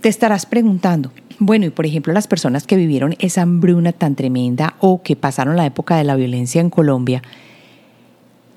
Te 0.00 0.08
estarás 0.08 0.46
preguntando, 0.46 1.12
bueno, 1.38 1.66
y 1.66 1.70
por 1.70 1.86
ejemplo 1.86 2.12
las 2.12 2.28
personas 2.28 2.66
que 2.66 2.76
vivieron 2.76 3.16
esa 3.18 3.42
hambruna 3.42 3.92
tan 3.92 4.14
tremenda 4.14 4.74
o 4.80 5.02
que 5.02 5.16
pasaron 5.16 5.56
la 5.56 5.66
época 5.66 5.96
de 5.96 6.04
la 6.04 6.16
violencia 6.16 6.60
en 6.60 6.70
Colombia, 6.70 7.22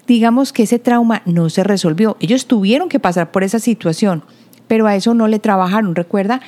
digamos 0.08 0.54
que 0.54 0.64
ese 0.64 0.80
trauma 0.80 1.22
no 1.26 1.50
se 1.50 1.64
resolvió. 1.64 2.18
Ellos 2.20 2.48
tuvieron 2.48 2.90
que 2.90 3.00
pasar 3.00 3.32
por 3.32 3.44
esa 3.44 3.60
situación, 3.60 4.24
pero 4.68 4.88
a 4.88 4.96
eso 4.96 5.14
no 5.14 5.28
le 5.28 5.40
trabajaron, 5.40 5.96
recuerda. 5.96 6.42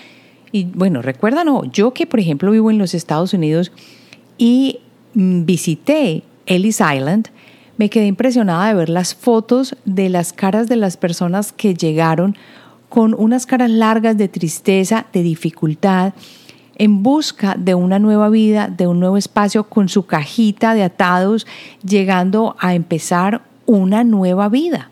Y 0.51 0.65
bueno, 0.65 1.01
recuerda 1.01 1.43
no, 1.43 1.65
yo 1.65 1.93
que 1.93 2.07
por 2.07 2.19
ejemplo 2.19 2.51
vivo 2.51 2.71
en 2.71 2.77
los 2.77 2.93
Estados 2.93 3.33
Unidos 3.33 3.71
y 4.38 4.79
mm, 5.13 5.45
visité 5.45 6.24
Ellis 6.45 6.79
Island, 6.79 7.27
me 7.77 7.89
quedé 7.89 8.07
impresionada 8.07 8.67
de 8.67 8.74
ver 8.74 8.89
las 8.89 9.15
fotos 9.15 9.75
de 9.86 10.09
las 10.09 10.33
caras 10.33 10.67
de 10.67 10.75
las 10.75 10.98
personas 10.98 11.53
que 11.53 11.74
llegaron 11.74 12.36
con 12.89 13.15
unas 13.17 13.46
caras 13.46 13.69
largas 13.69 14.17
de 14.17 14.27
tristeza, 14.27 15.05
de 15.13 15.24
dificultad, 15.24 16.13
en 16.75 17.03
busca 17.03 17.55
de 17.58 17.75
una 17.75 18.00
nueva 18.00 18.29
vida, 18.29 18.67
de 18.67 18.88
un 18.88 19.00
nuevo 19.00 19.17
espacio, 19.17 19.65
con 19.65 19.89
su 19.89 20.05
cajita 20.05 20.74
de 20.74 20.84
atados, 20.84 21.46
llegando 21.84 22.55
a 22.60 22.74
empezar 22.74 23.41
una 23.65 24.03
nueva 24.03 24.50
vida. 24.50 24.89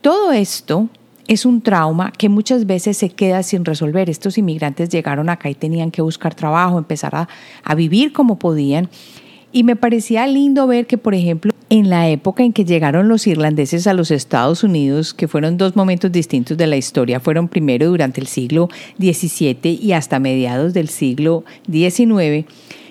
Todo 0.00 0.32
esto 0.32 0.88
es 1.28 1.46
un 1.46 1.60
trauma 1.60 2.10
que 2.10 2.28
muchas 2.28 2.66
veces 2.66 2.96
se 2.96 3.10
queda 3.10 3.42
sin 3.42 3.64
resolver. 3.64 4.10
Estos 4.10 4.38
inmigrantes 4.38 4.88
llegaron 4.88 5.28
acá 5.28 5.48
y 5.48 5.54
tenían 5.54 5.90
que 5.90 6.02
buscar 6.02 6.34
trabajo, 6.34 6.78
empezar 6.78 7.14
a, 7.14 7.28
a 7.62 7.74
vivir 7.74 8.12
como 8.12 8.38
podían. 8.38 8.88
Y 9.50 9.64
me 9.64 9.76
parecía 9.76 10.26
lindo 10.26 10.66
ver 10.66 10.86
que, 10.86 10.98
por 10.98 11.14
ejemplo, 11.14 11.52
en 11.70 11.88
la 11.88 12.08
época 12.08 12.42
en 12.42 12.52
que 12.52 12.64
llegaron 12.64 13.08
los 13.08 13.26
irlandeses 13.26 13.86
a 13.86 13.94
los 13.94 14.10
Estados 14.10 14.62
Unidos, 14.62 15.14
que 15.14 15.28
fueron 15.28 15.56
dos 15.56 15.76
momentos 15.76 16.12
distintos 16.12 16.56
de 16.56 16.66
la 16.66 16.76
historia, 16.76 17.20
fueron 17.20 17.48
primero 17.48 17.86
durante 17.86 18.20
el 18.20 18.26
siglo 18.26 18.68
XVII 18.98 19.78
y 19.80 19.92
hasta 19.92 20.18
mediados 20.18 20.74
del 20.74 20.88
siglo 20.88 21.44
XIX, 21.70 22.46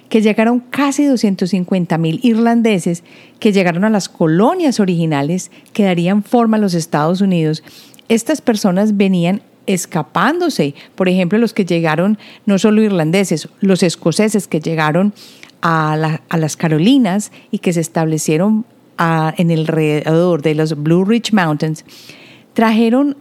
que 0.09 0.21
llegaron 0.21 0.59
casi 0.59 1.05
250 1.05 1.97
mil 1.97 2.19
irlandeses 2.23 3.03
que 3.39 3.51
llegaron 3.51 3.83
a 3.83 3.89
las 3.89 4.09
colonias 4.09 4.79
originales 4.79 5.51
que 5.73 5.83
darían 5.83 6.23
forma 6.23 6.57
a 6.57 6.59
los 6.59 6.73
Estados 6.73 7.21
Unidos. 7.21 7.63
Estas 8.09 8.41
personas 8.41 8.95
venían 8.95 9.41
escapándose, 9.65 10.75
por 10.95 11.09
ejemplo, 11.09 11.37
los 11.37 11.53
que 11.53 11.65
llegaron, 11.65 12.17
no 12.45 12.57
solo 12.57 12.81
irlandeses, 12.81 13.49
los 13.59 13.83
escoceses 13.83 14.47
que 14.47 14.61
llegaron 14.61 15.13
a, 15.67 16.37
las 16.37 16.55
Carolinas 16.55 17.31
y 17.51 17.59
que 17.59 17.73
se 17.73 17.81
establecieron 17.81 18.65
en 18.99 19.51
el 19.51 19.59
alrededor 19.61 20.41
de 20.41 20.55
los 20.55 20.81
Blue 20.81 21.05
Ridge 21.05 21.33
Mountains, 21.33 21.85
trajeron 22.53 23.15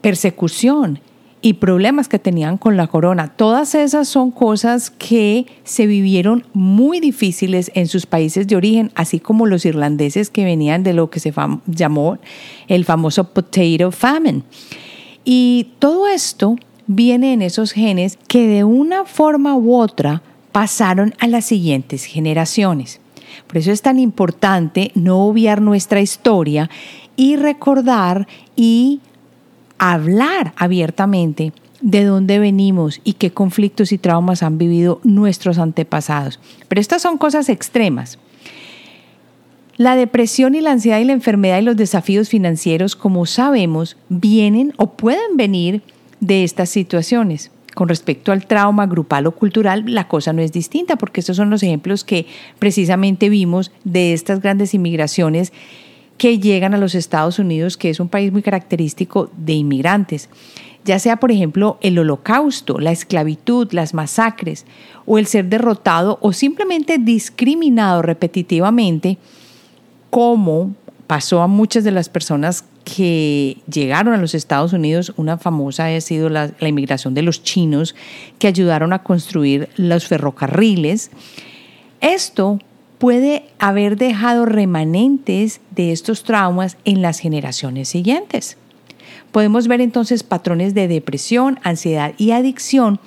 persecución 0.00 1.00
y 1.40 1.54
problemas 1.54 2.08
que 2.08 2.18
tenían 2.18 2.58
con 2.58 2.76
la 2.76 2.88
corona. 2.88 3.28
Todas 3.28 3.74
esas 3.74 4.08
son 4.08 4.30
cosas 4.30 4.90
que 4.90 5.46
se 5.64 5.86
vivieron 5.86 6.44
muy 6.52 6.98
difíciles 6.98 7.70
en 7.74 7.86
sus 7.86 8.04
países 8.04 8.46
de 8.48 8.56
origen, 8.56 8.90
así 8.94 9.20
como 9.20 9.46
los 9.46 9.64
irlandeses 9.64 10.28
que 10.28 10.44
venían 10.44 10.82
de 10.82 10.92
lo 10.92 11.08
que 11.08 11.20
se 11.20 11.32
llamó 11.66 12.18
el 12.66 12.84
famoso 12.84 13.32
potato 13.32 13.92
famine. 13.92 14.42
Y 15.24 15.68
todo 15.78 16.08
esto 16.08 16.56
viene 16.88 17.32
en 17.32 17.42
esos 17.42 17.72
genes 17.72 18.18
que 18.28 18.46
de 18.48 18.64
una 18.64 19.04
forma 19.04 19.54
u 19.56 19.76
otra 19.76 20.22
pasaron 20.56 21.12
a 21.18 21.26
las 21.26 21.44
siguientes 21.44 22.06
generaciones. 22.06 22.98
Por 23.46 23.58
eso 23.58 23.72
es 23.72 23.82
tan 23.82 23.98
importante 23.98 24.90
no 24.94 25.26
obviar 25.26 25.60
nuestra 25.60 26.00
historia 26.00 26.70
y 27.14 27.36
recordar 27.36 28.26
y 28.56 29.02
hablar 29.76 30.54
abiertamente 30.56 31.52
de 31.82 32.04
dónde 32.04 32.38
venimos 32.38 33.02
y 33.04 33.12
qué 33.12 33.32
conflictos 33.32 33.92
y 33.92 33.98
traumas 33.98 34.42
han 34.42 34.56
vivido 34.56 34.98
nuestros 35.04 35.58
antepasados. 35.58 36.40
Pero 36.68 36.80
estas 36.80 37.02
son 37.02 37.18
cosas 37.18 37.50
extremas. 37.50 38.18
La 39.76 39.94
depresión 39.94 40.54
y 40.54 40.62
la 40.62 40.70
ansiedad 40.70 41.00
y 41.00 41.04
la 41.04 41.12
enfermedad 41.12 41.58
y 41.58 41.64
los 41.64 41.76
desafíos 41.76 42.30
financieros, 42.30 42.96
como 42.96 43.26
sabemos, 43.26 43.98
vienen 44.08 44.72
o 44.78 44.92
pueden 44.92 45.36
venir 45.36 45.82
de 46.20 46.44
estas 46.44 46.70
situaciones. 46.70 47.50
Con 47.76 47.88
respecto 47.88 48.32
al 48.32 48.46
trauma 48.46 48.86
grupal 48.86 49.26
o 49.26 49.32
cultural, 49.32 49.84
la 49.86 50.08
cosa 50.08 50.32
no 50.32 50.40
es 50.40 50.50
distinta, 50.50 50.96
porque 50.96 51.20
estos 51.20 51.36
son 51.36 51.50
los 51.50 51.62
ejemplos 51.62 52.04
que 52.04 52.24
precisamente 52.58 53.28
vimos 53.28 53.70
de 53.84 54.14
estas 54.14 54.40
grandes 54.40 54.72
inmigraciones 54.72 55.52
que 56.16 56.38
llegan 56.38 56.72
a 56.72 56.78
los 56.78 56.94
Estados 56.94 57.38
Unidos, 57.38 57.76
que 57.76 57.90
es 57.90 58.00
un 58.00 58.08
país 58.08 58.32
muy 58.32 58.40
característico 58.40 59.30
de 59.36 59.52
inmigrantes. 59.52 60.30
Ya 60.86 60.98
sea, 60.98 61.18
por 61.18 61.30
ejemplo, 61.30 61.76
el 61.82 61.98
holocausto, 61.98 62.78
la 62.78 62.92
esclavitud, 62.92 63.70
las 63.72 63.92
masacres, 63.92 64.64
o 65.04 65.18
el 65.18 65.26
ser 65.26 65.44
derrotado 65.44 66.16
o 66.22 66.32
simplemente 66.32 66.96
discriminado 66.96 68.00
repetitivamente, 68.00 69.18
como 70.08 70.74
pasó 71.06 71.42
a 71.42 71.46
muchas 71.46 71.84
de 71.84 71.90
las 71.90 72.08
personas 72.08 72.64
que 72.86 73.58
llegaron 73.68 74.14
a 74.14 74.16
los 74.16 74.32
Estados 74.32 74.72
Unidos, 74.72 75.12
una 75.16 75.38
famosa 75.38 75.88
ha 75.88 76.00
sido 76.00 76.28
la, 76.28 76.52
inmigración 76.60 77.14
de 77.14 77.22
los 77.22 77.42
chinos 77.42 77.96
que 78.38 78.46
ayudaron 78.46 78.92
a 78.92 79.02
construir 79.02 79.68
los 79.76 80.06
ferrocarriles. 80.06 81.10
Esto 82.00 82.60
puede 82.98 83.42
haber 83.58 83.96
dejado 83.96 84.46
remanentes 84.46 85.60
de 85.72 85.90
estos 85.90 86.22
traumas 86.22 86.76
en 86.84 87.02
las 87.02 87.18
generaciones 87.18 87.88
siguientes. 87.88 88.56
Podemos 89.32 89.66
ver 89.66 89.80
entonces 89.80 90.22
patrones 90.22 90.72
de 90.72 90.86
depresión, 90.86 91.58
ansiedad 91.64 92.14
y 92.18 92.30
adicción 92.30 93.00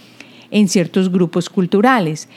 en 0.52 0.68
ciertos 0.68 1.10
grupos 1.10 1.50
culturales, 1.50 2.28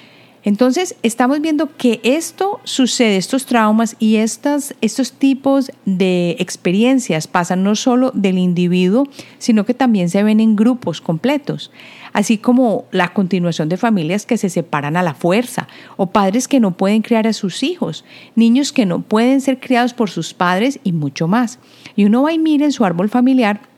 entonces, 0.44 0.96
estamos 1.04 1.40
viendo 1.40 1.76
que 1.76 2.00
esto 2.02 2.60
sucede, 2.64 3.16
estos 3.16 3.46
traumas 3.46 3.94
y 4.00 4.16
estas, 4.16 4.74
estos 4.80 5.12
tipos 5.12 5.70
de 5.84 6.36
experiencias 6.40 7.28
pasan 7.28 7.62
no 7.62 7.76
solo 7.76 8.10
del 8.12 8.38
individuo, 8.38 9.06
sino 9.38 9.64
que 9.64 9.72
también 9.74 10.10
se 10.10 10.24
ven 10.24 10.40
en 10.40 10.56
grupos 10.56 11.00
completos, 11.00 11.70
así 12.12 12.38
como 12.38 12.86
la 12.90 13.12
continuación 13.12 13.68
de 13.68 13.76
familias 13.76 14.26
que 14.26 14.36
se 14.36 14.50
separan 14.50 14.96
a 14.96 15.04
la 15.04 15.14
fuerza, 15.14 15.68
o 15.96 16.06
padres 16.06 16.48
que 16.48 16.58
no 16.58 16.76
pueden 16.76 17.02
criar 17.02 17.28
a 17.28 17.32
sus 17.32 17.62
hijos, 17.62 18.04
niños 18.34 18.72
que 18.72 18.84
no 18.84 19.00
pueden 19.02 19.40
ser 19.40 19.60
criados 19.60 19.94
por 19.94 20.10
sus 20.10 20.34
padres 20.34 20.80
y 20.82 20.90
mucho 20.90 21.28
más. 21.28 21.60
Y 21.94 22.04
uno 22.04 22.22
va 22.24 22.32
y 22.32 22.40
mira 22.40 22.64
en 22.64 22.72
su 22.72 22.84
árbol 22.84 23.08
familiar 23.08 23.71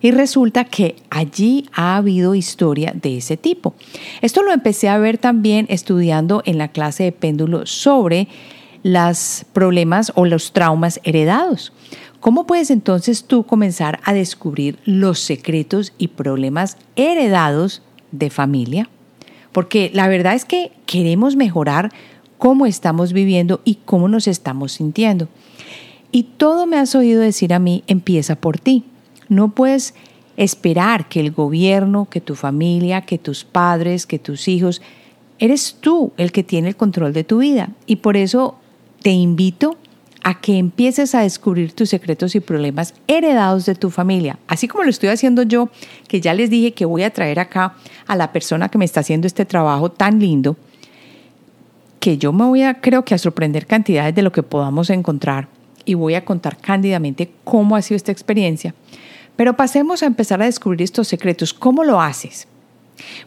y 0.00 0.10
resulta 0.10 0.64
que 0.64 0.96
allí 1.10 1.68
ha 1.72 1.96
habido 1.96 2.34
historia 2.34 2.92
de 2.94 3.18
ese 3.18 3.36
tipo. 3.36 3.74
Esto 4.22 4.42
lo 4.42 4.52
empecé 4.52 4.88
a 4.88 4.98
ver 4.98 5.18
también 5.18 5.66
estudiando 5.68 6.42
en 6.44 6.58
la 6.58 6.68
clase 6.68 7.04
de 7.04 7.12
péndulo 7.12 7.66
sobre 7.66 8.28
los 8.82 9.44
problemas 9.52 10.12
o 10.14 10.26
los 10.26 10.52
traumas 10.52 11.00
heredados. 11.04 11.72
¿Cómo 12.20 12.46
puedes 12.46 12.70
entonces 12.70 13.24
tú 13.24 13.44
comenzar 13.44 14.00
a 14.04 14.12
descubrir 14.12 14.78
los 14.84 15.20
secretos 15.20 15.92
y 15.98 16.08
problemas 16.08 16.76
heredados 16.96 17.82
de 18.12 18.30
familia? 18.30 18.88
porque 19.56 19.90
la 19.94 20.06
verdad 20.06 20.34
es 20.34 20.44
que 20.44 20.70
queremos 20.84 21.34
mejorar 21.34 21.90
cómo 22.36 22.66
estamos 22.66 23.14
viviendo 23.14 23.62
y 23.64 23.76
cómo 23.86 24.06
nos 24.06 24.28
estamos 24.28 24.72
sintiendo. 24.72 25.28
Y 26.12 26.24
todo 26.24 26.66
me 26.66 26.76
has 26.76 26.94
oído 26.94 27.22
decir 27.22 27.54
a 27.54 27.58
mí, 27.58 27.82
empieza 27.86 28.36
por 28.36 28.58
ti. 28.58 28.84
No 29.28 29.50
puedes 29.50 29.94
esperar 30.36 31.08
que 31.08 31.20
el 31.20 31.30
gobierno, 31.30 32.08
que 32.10 32.20
tu 32.20 32.34
familia, 32.34 33.02
que 33.02 33.18
tus 33.18 33.44
padres, 33.44 34.06
que 34.06 34.18
tus 34.18 34.48
hijos, 34.48 34.82
eres 35.38 35.76
tú 35.80 36.12
el 36.16 36.32
que 36.32 36.42
tiene 36.42 36.68
el 36.68 36.76
control 36.76 37.12
de 37.12 37.24
tu 37.24 37.38
vida. 37.38 37.70
Y 37.86 37.96
por 37.96 38.16
eso 38.16 38.56
te 39.02 39.10
invito 39.10 39.76
a 40.22 40.40
que 40.40 40.58
empieces 40.58 41.14
a 41.14 41.20
descubrir 41.20 41.72
tus 41.72 41.90
secretos 41.90 42.34
y 42.34 42.40
problemas 42.40 42.94
heredados 43.06 43.64
de 43.64 43.76
tu 43.76 43.90
familia. 43.90 44.38
Así 44.48 44.66
como 44.66 44.82
lo 44.82 44.90
estoy 44.90 45.08
haciendo 45.10 45.44
yo, 45.44 45.68
que 46.08 46.20
ya 46.20 46.34
les 46.34 46.50
dije 46.50 46.72
que 46.72 46.84
voy 46.84 47.04
a 47.04 47.12
traer 47.12 47.38
acá 47.38 47.74
a 48.08 48.16
la 48.16 48.32
persona 48.32 48.68
que 48.68 48.76
me 48.76 48.84
está 48.84 49.00
haciendo 49.00 49.28
este 49.28 49.44
trabajo 49.44 49.90
tan 49.92 50.18
lindo, 50.18 50.56
que 52.00 52.18
yo 52.18 52.32
me 52.32 52.44
voy 52.44 52.62
a, 52.62 52.80
creo 52.80 53.04
que 53.04 53.14
a 53.14 53.18
sorprender 53.18 53.66
cantidades 53.66 54.16
de 54.16 54.22
lo 54.22 54.32
que 54.32 54.42
podamos 54.42 54.90
encontrar 54.90 55.48
y 55.84 55.94
voy 55.94 56.14
a 56.14 56.24
contar 56.24 56.56
cándidamente 56.56 57.30
cómo 57.44 57.76
ha 57.76 57.82
sido 57.82 57.96
esta 57.96 58.10
experiencia. 58.10 58.74
Pero 59.36 59.56
pasemos 59.56 60.02
a 60.02 60.06
empezar 60.06 60.42
a 60.42 60.46
descubrir 60.46 60.82
estos 60.82 61.08
secretos. 61.08 61.52
¿Cómo 61.54 61.84
lo 61.84 62.00
haces? 62.00 62.48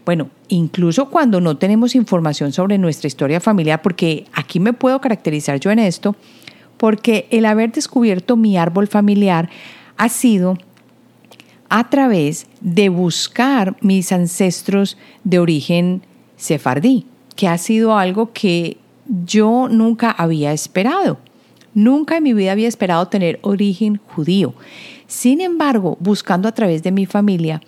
Bueno, 0.06 0.30
incluso 0.48 1.10
cuando 1.10 1.42
no 1.42 1.58
tenemos 1.58 1.96
información 1.96 2.52
sobre 2.52 2.78
nuestra 2.78 3.08
historia 3.08 3.40
familiar, 3.40 3.82
porque 3.82 4.26
aquí 4.34 4.60
me 4.60 4.74
puedo 4.74 5.00
caracterizar 5.00 5.60
yo 5.60 5.72
en 5.72 5.80
esto, 5.80 6.16
porque 6.78 7.28
el 7.30 7.46
haber 7.46 7.72
descubierto 7.72 8.36
mi 8.36 8.58
árbol 8.58 8.88
familiar 8.88 9.50
ha 9.98 10.10
sido 10.10 10.58
a 11.70 11.90
través 11.90 12.48
de 12.62 12.90
buscar 12.90 13.76
mis 13.82 14.12
ancestros 14.12 14.98
de 15.24 15.40
origen 15.40 16.02
sefardí, 16.36 17.06
que 17.36 17.48
ha 17.48 17.58
sido 17.58 17.98
algo 17.98 18.32
que 18.34 18.78
yo 19.26 19.68
nunca 19.70 20.10
había 20.10 20.52
esperado. 20.52 21.20
Nunca 21.76 22.18
en 22.18 22.24
mi 22.24 22.34
vida 22.34 22.52
había 22.52 22.68
esperado 22.68 23.08
tener 23.08 23.40
origen 23.44 24.00
judío. 24.08 24.56
Sin 25.10 25.42
embargo, 25.42 25.98
buscando 26.00 26.48
a 26.48 26.52
través 26.52 26.84
de 26.84 26.92
mi 26.92 27.08
familia, 27.08 27.62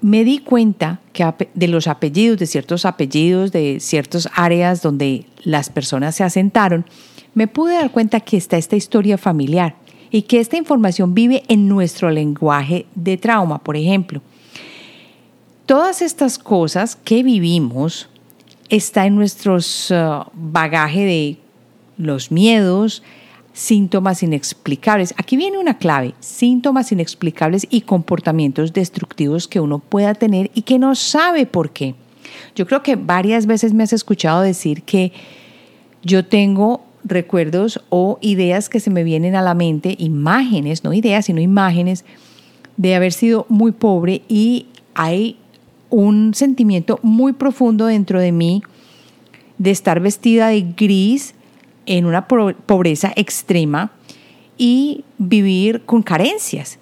me 0.00 0.24
di 0.24 0.38
cuenta 0.38 0.98
que 1.12 1.30
de 1.52 1.68
los 1.68 1.86
apellidos, 1.86 2.38
de 2.38 2.46
ciertos 2.46 2.86
apellidos, 2.86 3.52
de 3.52 3.80
ciertas 3.80 4.30
áreas 4.34 4.80
donde 4.80 5.26
las 5.42 5.68
personas 5.68 6.16
se 6.16 6.24
asentaron, 6.24 6.86
me 7.34 7.46
pude 7.46 7.74
dar 7.74 7.92
cuenta 7.92 8.20
que 8.20 8.38
está 8.38 8.56
esta 8.56 8.76
historia 8.76 9.18
familiar 9.18 9.76
y 10.10 10.22
que 10.22 10.40
esta 10.40 10.56
información 10.56 11.12
vive 11.14 11.42
en 11.48 11.68
nuestro 11.68 12.10
lenguaje 12.10 12.86
de 12.94 13.18
trauma, 13.18 13.58
por 13.58 13.76
ejemplo. 13.76 14.22
Todas 15.66 16.00
estas 16.00 16.38
cosas 16.38 16.96
que 16.96 17.22
vivimos 17.22 18.08
está 18.70 19.04
en 19.04 19.16
nuestros 19.16 19.90
uh, 19.90 20.24
bagaje 20.32 21.04
de 21.04 21.36
los 21.98 22.32
miedos, 22.32 23.02
síntomas 23.52 24.22
inexplicables. 24.22 25.14
Aquí 25.16 25.36
viene 25.36 25.58
una 25.58 25.78
clave, 25.78 26.14
síntomas 26.20 26.92
inexplicables 26.92 27.66
y 27.70 27.82
comportamientos 27.82 28.72
destructivos 28.72 29.48
que 29.48 29.60
uno 29.60 29.78
pueda 29.78 30.14
tener 30.14 30.50
y 30.54 30.62
que 30.62 30.78
no 30.78 30.94
sabe 30.94 31.46
por 31.46 31.70
qué. 31.70 31.94
Yo 32.54 32.66
creo 32.66 32.82
que 32.82 32.96
varias 32.96 33.46
veces 33.46 33.72
me 33.72 33.82
has 33.82 33.92
escuchado 33.92 34.42
decir 34.42 34.82
que 34.82 35.12
yo 36.02 36.24
tengo 36.24 36.82
recuerdos 37.04 37.80
o 37.88 38.18
ideas 38.20 38.68
que 38.68 38.80
se 38.80 38.90
me 38.90 39.04
vienen 39.04 39.34
a 39.34 39.42
la 39.42 39.54
mente, 39.54 39.96
imágenes, 39.98 40.84
no 40.84 40.92
ideas, 40.92 41.26
sino 41.26 41.40
imágenes 41.40 42.04
de 42.76 42.94
haber 42.94 43.12
sido 43.12 43.46
muy 43.48 43.72
pobre 43.72 44.22
y 44.28 44.66
hay 44.94 45.36
un 45.90 46.34
sentimiento 46.34 46.98
muy 47.02 47.32
profundo 47.32 47.86
dentro 47.86 48.20
de 48.20 48.32
mí 48.32 48.62
de 49.58 49.70
estar 49.70 50.00
vestida 50.00 50.48
de 50.48 50.62
gris 50.62 51.34
en 51.90 52.06
una 52.06 52.28
pobreza 52.28 53.12
extrema 53.16 53.90
y 54.56 55.04
vivir 55.18 55.82
con 55.86 56.04
carencias. 56.04 56.78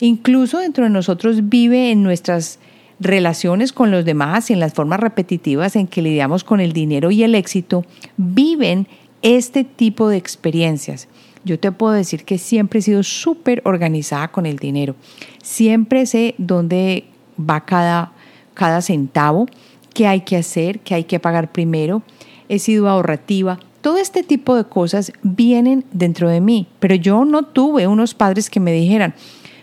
Incluso 0.00 0.58
dentro 0.58 0.84
de 0.84 0.90
nosotros 0.90 1.50
vive 1.50 1.90
en 1.90 2.02
nuestras 2.02 2.58
relaciones 2.98 3.74
con 3.74 3.90
los 3.90 4.06
demás 4.06 4.48
y 4.48 4.54
en 4.54 4.60
las 4.60 4.72
formas 4.72 5.00
repetitivas 5.00 5.76
en 5.76 5.86
que 5.86 6.00
lidiamos 6.00 6.44
con 6.44 6.60
el 6.60 6.72
dinero 6.72 7.10
y 7.10 7.24
el 7.24 7.34
éxito, 7.34 7.84
viven 8.16 8.88
este 9.20 9.64
tipo 9.64 10.08
de 10.08 10.16
experiencias. 10.16 11.08
Yo 11.44 11.60
te 11.60 11.70
puedo 11.70 11.92
decir 11.92 12.24
que 12.24 12.38
siempre 12.38 12.78
he 12.78 12.82
sido 12.82 13.02
súper 13.02 13.60
organizada 13.66 14.28
con 14.28 14.46
el 14.46 14.56
dinero. 14.56 14.96
Siempre 15.42 16.06
sé 16.06 16.34
dónde 16.38 17.04
va 17.38 17.66
cada, 17.66 18.12
cada 18.54 18.80
centavo, 18.80 19.46
qué 19.92 20.06
hay 20.06 20.22
que 20.22 20.38
hacer, 20.38 20.80
qué 20.80 20.94
hay 20.94 21.04
que 21.04 21.20
pagar 21.20 21.52
primero. 21.52 22.02
He 22.48 22.58
sido 22.58 22.88
ahorrativa. 22.88 23.60
Todo 23.80 23.98
este 23.98 24.22
tipo 24.22 24.56
de 24.56 24.64
cosas 24.64 25.12
vienen 25.22 25.84
dentro 25.92 26.28
de 26.28 26.40
mí, 26.40 26.66
pero 26.80 26.94
yo 26.94 27.24
no 27.24 27.44
tuve 27.44 27.86
unos 27.86 28.14
padres 28.14 28.50
que 28.50 28.60
me 28.60 28.72
dijeran, 28.72 29.14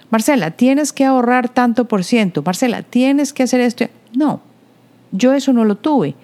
Marcela, 0.10 0.52
tienes 0.52 0.94
que 0.94 1.04
ahorrar 1.04 1.50
tanto 1.50 1.86
por 1.86 2.04
ciento, 2.04 2.42
Marcela, 2.44 2.84
tienes 2.84 3.34
que 3.34 3.44
hacer 3.44 3.60
esto. 3.60 3.86
No, 4.14 4.42
yo 5.12 5.34
eso 5.34 5.52
no 5.52 5.66
lo 5.66 5.76
tuve, 5.76 6.16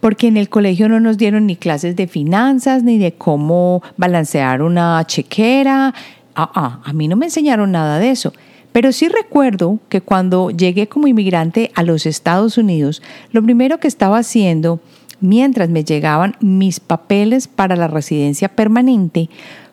porque 0.00 0.26
en 0.28 0.36
el 0.36 0.48
colegio 0.48 0.88
no 0.88 1.00
nos 1.00 1.16
dieron 1.16 1.46
ni 1.46 1.56
clases 1.56 1.96
de 1.96 2.06
finanzas, 2.06 2.82
ni 2.82 2.98
de 2.98 3.12
cómo 3.12 3.82
balancear 3.96 4.60
una 4.62 5.02
chequera. 5.06 5.94
Ah, 6.34 6.50
ah, 6.54 6.80
a 6.84 6.92
mí 6.92 7.08
no 7.08 7.16
me 7.16 7.26
enseñaron 7.26 7.72
nada 7.72 7.98
de 7.98 8.10
eso. 8.10 8.32
Pero 8.72 8.92
sí 8.92 9.08
recuerdo 9.08 9.78
que 9.88 10.02
cuando 10.02 10.50
llegué 10.50 10.86
como 10.86 11.06
inmigrante 11.06 11.70
a 11.74 11.82
los 11.82 12.04
Estados 12.04 12.58
Unidos, 12.58 13.02
lo 13.32 13.42
primero 13.42 13.80
que 13.80 13.88
estaba 13.88 14.18
haciendo 14.18 14.80
mientras 15.20 15.68
me 15.68 15.84
llegaban 15.84 16.36
mis 16.40 16.80
papeles 16.80 17.48
para 17.48 17.76
la 17.76 17.88
residencia 17.88 18.48
permanente, 18.48 19.28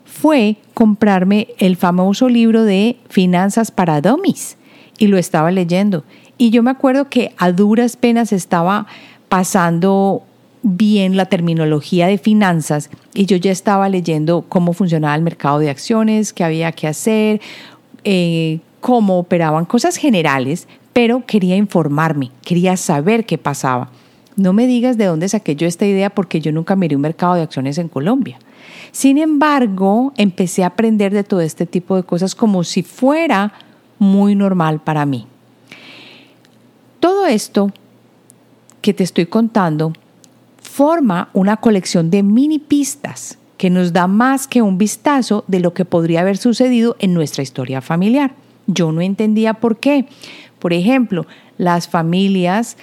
fue 0.05 0.57
comprarme 0.73 1.47
el 1.57 1.75
famoso 1.75 2.29
libro 2.29 2.63
de 2.63 2.97
Finanzas 3.09 3.71
para 3.71 4.01
Dummies 4.01 4.57
y 4.97 5.07
lo 5.07 5.17
estaba 5.17 5.51
leyendo. 5.51 6.03
Y 6.37 6.49
yo 6.49 6.63
me 6.63 6.71
acuerdo 6.71 7.09
que 7.09 7.33
a 7.37 7.51
duras 7.51 7.97
penas 7.97 8.31
estaba 8.31 8.87
pasando 9.29 10.23
bien 10.61 11.17
la 11.17 11.25
terminología 11.25 12.07
de 12.07 12.17
finanzas 12.17 12.89
y 13.13 13.25
yo 13.25 13.35
ya 13.35 13.51
estaba 13.51 13.89
leyendo 13.89 14.45
cómo 14.47 14.73
funcionaba 14.73 15.15
el 15.15 15.21
mercado 15.21 15.59
de 15.59 15.69
acciones, 15.69 16.31
qué 16.31 16.43
había 16.43 16.71
que 16.71 16.87
hacer, 16.87 17.41
eh, 18.03 18.59
cómo 18.79 19.19
operaban 19.19 19.65
cosas 19.65 19.97
generales, 19.97 20.67
pero 20.93 21.25
quería 21.25 21.55
informarme, 21.55 22.31
quería 22.43 22.77
saber 22.77 23.25
qué 23.25 23.37
pasaba. 23.37 23.89
No 24.35 24.53
me 24.53 24.67
digas 24.67 24.97
de 24.97 25.05
dónde 25.05 25.29
saqué 25.29 25.55
yo 25.55 25.67
esta 25.67 25.85
idea 25.85 26.09
porque 26.09 26.41
yo 26.41 26.51
nunca 26.51 26.75
miré 26.75 26.95
un 26.95 27.01
mercado 27.01 27.35
de 27.35 27.41
acciones 27.41 27.77
en 27.77 27.89
Colombia. 27.89 28.39
Sin 28.91 29.17
embargo, 29.17 30.13
empecé 30.17 30.63
a 30.63 30.67
aprender 30.67 31.13
de 31.13 31.23
todo 31.23 31.41
este 31.41 31.65
tipo 31.65 31.95
de 31.95 32.03
cosas 32.03 32.35
como 32.35 32.63
si 32.63 32.83
fuera 32.83 33.53
muy 33.99 34.35
normal 34.35 34.79
para 34.79 35.05
mí. 35.05 35.27
Todo 36.99 37.25
esto 37.25 37.71
que 38.81 38.93
te 38.93 39.03
estoy 39.03 39.25
contando 39.25 39.93
forma 40.61 41.29
una 41.33 41.57
colección 41.57 42.09
de 42.09 42.23
mini 42.23 42.59
pistas 42.59 43.37
que 43.57 43.69
nos 43.69 43.93
da 43.93 44.07
más 44.07 44.47
que 44.47 44.61
un 44.61 44.77
vistazo 44.77 45.43
de 45.47 45.59
lo 45.59 45.73
que 45.73 45.85
podría 45.85 46.21
haber 46.21 46.37
sucedido 46.37 46.95
en 46.99 47.13
nuestra 47.13 47.43
historia 47.43 47.81
familiar. 47.81 48.33
Yo 48.67 48.91
no 48.91 49.01
entendía 49.01 49.53
por 49.55 49.77
qué. 49.77 50.05
Por 50.59 50.73
ejemplo, 50.73 51.25
las 51.57 51.87
familias 51.87 52.77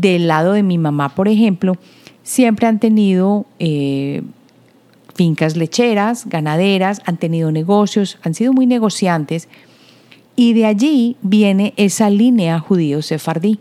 del 0.00 0.28
lado 0.28 0.52
de 0.52 0.62
mi 0.62 0.78
mamá, 0.78 1.14
por 1.14 1.28
ejemplo, 1.28 1.76
siempre 2.22 2.66
han 2.66 2.78
tenido 2.78 3.46
eh, 3.58 4.22
fincas 5.14 5.56
lecheras, 5.56 6.26
ganaderas, 6.26 7.00
han 7.06 7.16
tenido 7.16 7.50
negocios, 7.50 8.18
han 8.22 8.34
sido 8.34 8.52
muy 8.52 8.66
negociantes 8.66 9.48
y 10.36 10.52
de 10.52 10.66
allí 10.66 11.16
viene 11.22 11.72
esa 11.76 12.10
línea 12.10 12.58
judío-sefardí. 12.58 13.58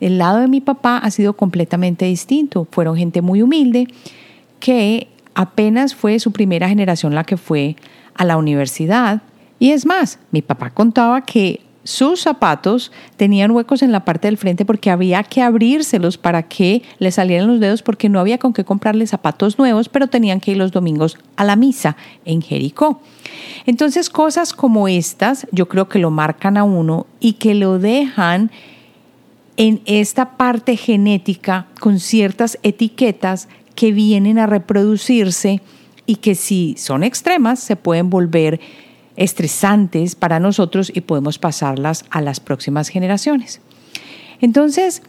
El 0.00 0.18
lado 0.18 0.38
de 0.38 0.48
mi 0.48 0.60
papá 0.60 0.98
ha 0.98 1.10
sido 1.10 1.32
completamente 1.32 2.04
distinto. 2.04 2.68
Fueron 2.70 2.96
gente 2.96 3.20
muy 3.20 3.42
humilde 3.42 3.88
que 4.60 5.08
apenas 5.34 5.94
fue 5.94 6.20
su 6.20 6.30
primera 6.30 6.68
generación 6.68 7.14
la 7.14 7.24
que 7.24 7.36
fue 7.36 7.74
a 8.14 8.24
la 8.24 8.36
universidad. 8.36 9.22
Y 9.58 9.70
es 9.70 9.86
más, 9.86 10.20
mi 10.30 10.40
papá 10.40 10.70
contaba 10.70 11.22
que 11.22 11.63
sus 11.84 12.20
zapatos 12.20 12.90
tenían 13.16 13.50
huecos 13.50 13.82
en 13.82 13.92
la 13.92 14.04
parte 14.04 14.26
del 14.26 14.38
frente 14.38 14.64
porque 14.64 14.90
había 14.90 15.22
que 15.22 15.42
abrírselos 15.42 16.16
para 16.16 16.42
que 16.44 16.82
le 16.98 17.12
salieran 17.12 17.46
los 17.46 17.60
dedos 17.60 17.82
porque 17.82 18.08
no 18.08 18.18
había 18.18 18.38
con 18.38 18.54
qué 18.54 18.64
comprarle 18.64 19.06
zapatos 19.06 19.58
nuevos, 19.58 19.90
pero 19.90 20.08
tenían 20.08 20.40
que 20.40 20.52
ir 20.52 20.56
los 20.56 20.72
domingos 20.72 21.18
a 21.36 21.44
la 21.44 21.56
misa 21.56 21.96
en 22.24 22.40
Jericó. 22.40 23.00
Entonces 23.66 24.08
cosas 24.08 24.54
como 24.54 24.88
estas 24.88 25.46
yo 25.52 25.68
creo 25.68 25.88
que 25.88 25.98
lo 25.98 26.10
marcan 26.10 26.56
a 26.56 26.64
uno 26.64 27.06
y 27.20 27.34
que 27.34 27.54
lo 27.54 27.78
dejan 27.78 28.50
en 29.56 29.82
esta 29.84 30.36
parte 30.36 30.76
genética 30.76 31.66
con 31.80 32.00
ciertas 32.00 32.58
etiquetas 32.62 33.48
que 33.74 33.92
vienen 33.92 34.38
a 34.38 34.46
reproducirse 34.46 35.60
y 36.06 36.16
que 36.16 36.34
si 36.34 36.76
son 36.78 37.04
extremas 37.04 37.60
se 37.60 37.76
pueden 37.76 38.10
volver 38.10 38.60
estresantes 39.16 40.14
para 40.14 40.40
nosotros 40.40 40.90
y 40.94 41.00
podemos 41.02 41.38
pasarlas 41.38 42.04
a 42.10 42.20
las 42.20 42.40
próximas 42.40 42.88
generaciones. 42.88 43.60
Entonces, 44.40 45.02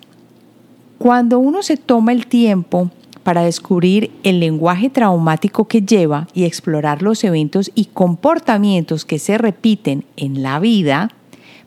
Cuando 0.98 1.40
uno 1.40 1.62
se 1.62 1.78
toma 1.78 2.14
el 2.14 2.26
tiempo 2.28 2.90
para 3.24 3.44
descubrir 3.44 4.12
el 4.24 4.40
lenguaje 4.40 4.90
traumático 4.90 5.68
que 5.68 5.82
lleva 5.82 6.28
y 6.34 6.46
explorar 6.46 7.02
los 7.02 7.24
eventos 7.24 7.72
y 7.76 7.86
comportamientos 7.86 9.04
que 9.04 9.20
se 9.20 9.38
repiten 9.38 10.06
en 10.16 10.42
la 10.42 10.60
vida, 10.60 11.12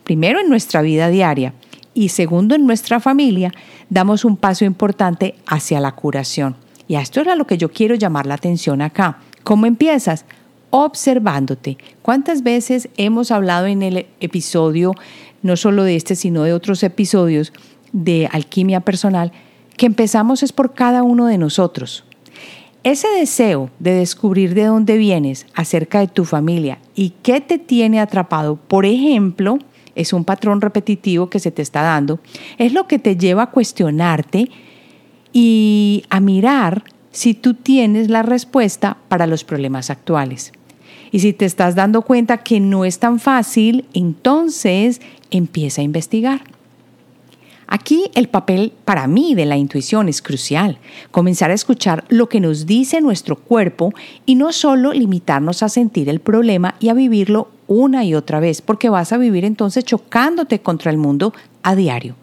primero 0.02 0.40
en 0.40 0.48
nuestra 0.48 0.80
vida 0.82 1.08
diaria 1.08 1.52
y 1.94 2.08
segundo 2.08 2.54
en 2.54 2.66
nuestra 2.66 3.00
familia, 3.00 3.52
damos 3.90 4.24
un 4.24 4.36
paso 4.36 4.64
importante 4.64 5.34
hacia 5.46 5.80
la 5.80 5.92
curación. 5.92 6.56
Y 6.86 6.94
a 6.94 7.02
esto 7.02 7.20
era 7.20 7.34
lo 7.34 7.46
que 7.46 7.58
yo 7.58 7.70
quiero 7.70 7.96
llamar 7.96 8.24
la 8.24 8.34
atención 8.34 8.80
acá. 8.80 9.18
¿Cómo 9.44 9.66
empiezas? 9.66 10.24
Observándote. 10.70 11.78
¿Cuántas 12.02 12.42
veces 12.42 12.88
hemos 12.96 13.30
hablado 13.30 13.66
en 13.66 13.82
el 13.82 14.06
episodio, 14.20 14.92
no 15.42 15.56
solo 15.56 15.84
de 15.84 15.96
este, 15.96 16.14
sino 16.14 16.42
de 16.42 16.52
otros 16.52 16.82
episodios 16.82 17.52
de 17.92 18.28
alquimia 18.30 18.80
personal, 18.80 19.32
que 19.76 19.86
empezamos 19.86 20.42
es 20.42 20.52
por 20.52 20.74
cada 20.74 21.02
uno 21.02 21.26
de 21.26 21.38
nosotros. 21.38 22.04
Ese 22.84 23.08
deseo 23.08 23.70
de 23.78 23.92
descubrir 23.92 24.54
de 24.54 24.64
dónde 24.64 24.96
vienes 24.96 25.46
acerca 25.54 26.00
de 26.00 26.08
tu 26.08 26.24
familia 26.24 26.78
y 26.94 27.10
qué 27.22 27.40
te 27.40 27.58
tiene 27.58 28.00
atrapado, 28.00 28.56
por 28.56 28.86
ejemplo, 28.86 29.58
es 29.94 30.12
un 30.12 30.24
patrón 30.24 30.60
repetitivo 30.60 31.28
que 31.28 31.40
se 31.40 31.50
te 31.50 31.62
está 31.62 31.82
dando, 31.82 32.20
es 32.56 32.72
lo 32.72 32.86
que 32.86 32.98
te 32.98 33.16
lleva 33.16 33.44
a 33.44 33.50
cuestionarte 33.50 34.50
y 35.32 36.04
a 36.08 36.20
mirar 36.20 36.84
si 37.10 37.34
tú 37.34 37.54
tienes 37.54 38.10
la 38.10 38.22
respuesta 38.22 38.96
para 39.08 39.26
los 39.26 39.44
problemas 39.44 39.90
actuales. 39.90 40.52
Y 41.10 41.20
si 41.20 41.32
te 41.32 41.44
estás 41.44 41.74
dando 41.74 42.02
cuenta 42.02 42.38
que 42.38 42.60
no 42.60 42.84
es 42.84 42.98
tan 42.98 43.18
fácil, 43.18 43.86
entonces 43.92 45.00
empieza 45.30 45.80
a 45.80 45.84
investigar. 45.84 46.42
Aquí 47.70 48.10
el 48.14 48.28
papel 48.28 48.72
para 48.86 49.06
mí 49.06 49.34
de 49.34 49.44
la 49.44 49.58
intuición 49.58 50.08
es 50.08 50.22
crucial. 50.22 50.78
Comenzar 51.10 51.50
a 51.50 51.54
escuchar 51.54 52.02
lo 52.08 52.26
que 52.26 52.40
nos 52.40 52.64
dice 52.64 53.02
nuestro 53.02 53.36
cuerpo 53.36 53.92
y 54.24 54.36
no 54.36 54.52
solo 54.52 54.94
limitarnos 54.94 55.62
a 55.62 55.68
sentir 55.68 56.08
el 56.08 56.20
problema 56.20 56.76
y 56.80 56.88
a 56.88 56.94
vivirlo 56.94 57.48
una 57.66 58.04
y 58.04 58.14
otra 58.14 58.40
vez, 58.40 58.62
porque 58.62 58.88
vas 58.88 59.12
a 59.12 59.18
vivir 59.18 59.44
entonces 59.44 59.84
chocándote 59.84 60.60
contra 60.60 60.90
el 60.90 60.96
mundo 60.96 61.34
a 61.62 61.76
diario. 61.76 62.14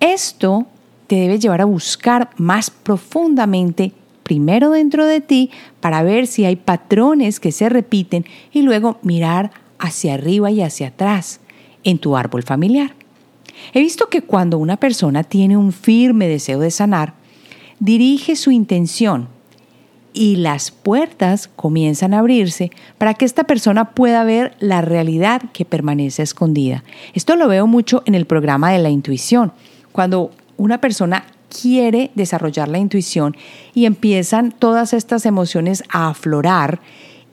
Esto 0.00 0.66
te 1.06 1.16
debe 1.16 1.38
llevar 1.38 1.60
a 1.60 1.66
buscar 1.66 2.30
más 2.38 2.70
profundamente 2.70 3.92
primero 4.28 4.70
dentro 4.70 5.06
de 5.06 5.22
ti 5.22 5.50
para 5.80 6.02
ver 6.02 6.26
si 6.26 6.44
hay 6.44 6.56
patrones 6.56 7.40
que 7.40 7.50
se 7.50 7.70
repiten 7.70 8.26
y 8.52 8.60
luego 8.60 8.98
mirar 9.02 9.50
hacia 9.78 10.14
arriba 10.14 10.50
y 10.50 10.60
hacia 10.60 10.88
atrás 10.88 11.40
en 11.82 11.98
tu 11.98 12.14
árbol 12.14 12.42
familiar. 12.42 12.94
He 13.72 13.80
visto 13.80 14.08
que 14.08 14.20
cuando 14.20 14.58
una 14.58 14.76
persona 14.76 15.24
tiene 15.24 15.56
un 15.56 15.72
firme 15.72 16.28
deseo 16.28 16.60
de 16.60 16.70
sanar, 16.70 17.14
dirige 17.80 18.36
su 18.36 18.50
intención 18.50 19.28
y 20.12 20.36
las 20.36 20.70
puertas 20.70 21.48
comienzan 21.48 22.12
a 22.12 22.18
abrirse 22.18 22.70
para 22.98 23.14
que 23.14 23.24
esta 23.24 23.44
persona 23.44 23.92
pueda 23.92 24.24
ver 24.24 24.54
la 24.60 24.82
realidad 24.82 25.40
que 25.54 25.64
permanece 25.64 26.22
escondida. 26.22 26.84
Esto 27.14 27.34
lo 27.34 27.48
veo 27.48 27.66
mucho 27.66 28.02
en 28.04 28.14
el 28.14 28.26
programa 28.26 28.72
de 28.72 28.78
la 28.78 28.90
intuición. 28.90 29.52
Cuando 29.90 30.32
una 30.58 30.80
persona 30.82 31.24
quiere 31.48 32.10
desarrollar 32.14 32.68
la 32.68 32.78
intuición 32.78 33.36
y 33.74 33.86
empiezan 33.86 34.52
todas 34.52 34.92
estas 34.92 35.26
emociones 35.26 35.82
a 35.90 36.08
aflorar 36.08 36.80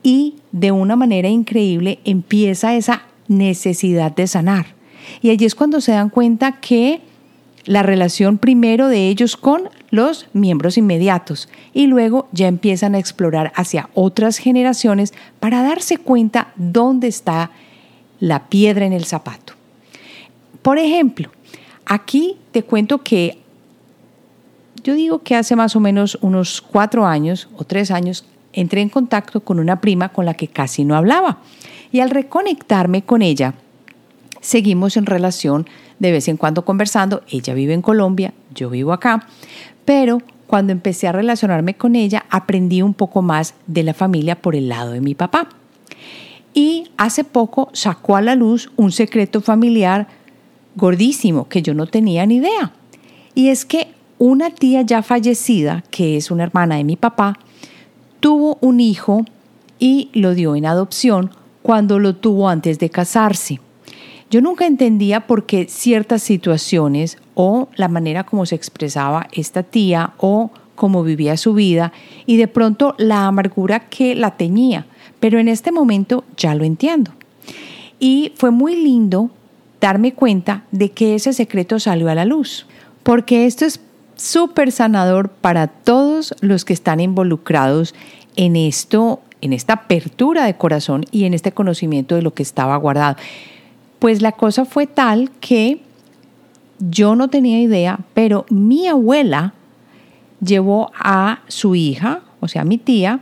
y 0.02 0.36
de 0.52 0.72
una 0.72 0.96
manera 0.96 1.28
increíble 1.28 1.98
empieza 2.04 2.74
esa 2.74 3.02
necesidad 3.28 4.12
de 4.12 4.26
sanar. 4.26 4.66
Y 5.22 5.30
allí 5.30 5.44
es 5.44 5.54
cuando 5.54 5.80
se 5.80 5.92
dan 5.92 6.10
cuenta 6.10 6.60
que 6.60 7.00
la 7.64 7.82
relación 7.82 8.38
primero 8.38 8.88
de 8.88 9.08
ellos 9.08 9.36
con 9.36 9.68
los 9.90 10.28
miembros 10.32 10.78
inmediatos 10.78 11.48
y 11.74 11.86
luego 11.88 12.28
ya 12.32 12.46
empiezan 12.46 12.94
a 12.94 12.98
explorar 12.98 13.52
hacia 13.56 13.90
otras 13.94 14.38
generaciones 14.38 15.12
para 15.40 15.62
darse 15.62 15.98
cuenta 15.98 16.52
dónde 16.56 17.08
está 17.08 17.50
la 18.20 18.48
piedra 18.48 18.86
en 18.86 18.92
el 18.92 19.04
zapato. 19.04 19.54
Por 20.62 20.78
ejemplo, 20.78 21.30
aquí 21.84 22.36
te 22.52 22.62
cuento 22.62 23.02
que 23.02 23.38
yo 24.86 24.94
digo 24.94 25.18
que 25.18 25.34
hace 25.34 25.56
más 25.56 25.74
o 25.74 25.80
menos 25.80 26.16
unos 26.20 26.62
cuatro 26.62 27.06
años 27.06 27.48
o 27.56 27.64
tres 27.64 27.90
años 27.90 28.24
entré 28.52 28.82
en 28.82 28.88
contacto 28.88 29.40
con 29.40 29.58
una 29.58 29.80
prima 29.80 30.10
con 30.10 30.24
la 30.26 30.34
que 30.34 30.46
casi 30.46 30.84
no 30.84 30.94
hablaba 30.94 31.38
y 31.90 31.98
al 31.98 32.10
reconectarme 32.10 33.02
con 33.02 33.20
ella, 33.20 33.54
seguimos 34.40 34.96
en 34.96 35.06
relación 35.06 35.66
de 35.98 36.12
vez 36.12 36.28
en 36.28 36.36
cuando 36.36 36.64
conversando. 36.64 37.22
Ella 37.28 37.52
vive 37.52 37.74
en 37.74 37.82
Colombia, 37.82 38.32
yo 38.54 38.70
vivo 38.70 38.92
acá, 38.92 39.26
pero 39.84 40.22
cuando 40.46 40.70
empecé 40.70 41.08
a 41.08 41.12
relacionarme 41.12 41.74
con 41.74 41.96
ella 41.96 42.24
aprendí 42.30 42.80
un 42.80 42.94
poco 42.94 43.22
más 43.22 43.54
de 43.66 43.82
la 43.82 43.92
familia 43.92 44.40
por 44.40 44.54
el 44.54 44.68
lado 44.68 44.92
de 44.92 45.00
mi 45.00 45.16
papá. 45.16 45.48
Y 46.54 46.92
hace 46.96 47.24
poco 47.24 47.70
sacó 47.72 48.14
a 48.14 48.22
la 48.22 48.36
luz 48.36 48.70
un 48.76 48.92
secreto 48.92 49.40
familiar 49.40 50.06
gordísimo 50.76 51.48
que 51.48 51.60
yo 51.60 51.74
no 51.74 51.88
tenía 51.88 52.24
ni 52.24 52.36
idea. 52.36 52.72
Y 53.34 53.48
es 53.48 53.64
que 53.64 53.95
una 54.18 54.50
tía 54.50 54.82
ya 54.82 55.02
fallecida, 55.02 55.84
que 55.90 56.16
es 56.16 56.30
una 56.30 56.44
hermana 56.44 56.76
de 56.76 56.84
mi 56.84 56.96
papá, 56.96 57.38
tuvo 58.20 58.58
un 58.60 58.80
hijo 58.80 59.24
y 59.78 60.10
lo 60.12 60.34
dio 60.34 60.56
en 60.56 60.66
adopción 60.66 61.30
cuando 61.62 61.98
lo 61.98 62.16
tuvo 62.16 62.48
antes 62.48 62.78
de 62.78 62.90
casarse. 62.90 63.60
Yo 64.30 64.40
nunca 64.40 64.66
entendía 64.66 65.26
por 65.26 65.46
qué 65.46 65.66
ciertas 65.68 66.22
situaciones 66.22 67.18
o 67.34 67.68
la 67.76 67.88
manera 67.88 68.24
como 68.24 68.46
se 68.46 68.54
expresaba 68.54 69.28
esta 69.32 69.62
tía 69.62 70.14
o 70.18 70.50
cómo 70.74 71.02
vivía 71.02 71.36
su 71.36 71.54
vida 71.54 71.92
y 72.26 72.36
de 72.36 72.48
pronto 72.48 72.94
la 72.98 73.26
amargura 73.26 73.88
que 73.88 74.14
la 74.14 74.36
tenía, 74.36 74.86
pero 75.20 75.38
en 75.38 75.48
este 75.48 75.72
momento 75.72 76.24
ya 76.36 76.54
lo 76.54 76.64
entiendo. 76.64 77.12
Y 77.98 78.32
fue 78.36 78.50
muy 78.50 78.76
lindo 78.76 79.30
darme 79.80 80.12
cuenta 80.12 80.64
de 80.72 80.90
que 80.90 81.14
ese 81.14 81.32
secreto 81.32 81.78
salió 81.78 82.08
a 82.08 82.14
la 82.14 82.24
luz, 82.24 82.66
porque 83.02 83.46
esto 83.46 83.64
es 83.64 83.80
súper 84.16 84.72
sanador 84.72 85.28
para 85.28 85.68
todos 85.68 86.34
los 86.40 86.64
que 86.64 86.72
están 86.72 87.00
involucrados 87.00 87.94
en 88.34 88.56
esto, 88.56 89.20
en 89.40 89.52
esta 89.52 89.74
apertura 89.74 90.44
de 90.44 90.56
corazón 90.56 91.04
y 91.10 91.24
en 91.24 91.34
este 91.34 91.52
conocimiento 91.52 92.14
de 92.14 92.22
lo 92.22 92.34
que 92.34 92.42
estaba 92.42 92.76
guardado. 92.76 93.16
Pues 93.98 94.22
la 94.22 94.32
cosa 94.32 94.64
fue 94.64 94.86
tal 94.86 95.30
que 95.40 95.80
yo 96.78 97.16
no 97.16 97.28
tenía 97.28 97.60
idea, 97.60 98.00
pero 98.14 98.44
mi 98.50 98.86
abuela 98.86 99.54
llevó 100.40 100.90
a 100.98 101.40
su 101.48 101.74
hija, 101.74 102.22
o 102.40 102.48
sea, 102.48 102.64
mi 102.64 102.78
tía, 102.78 103.20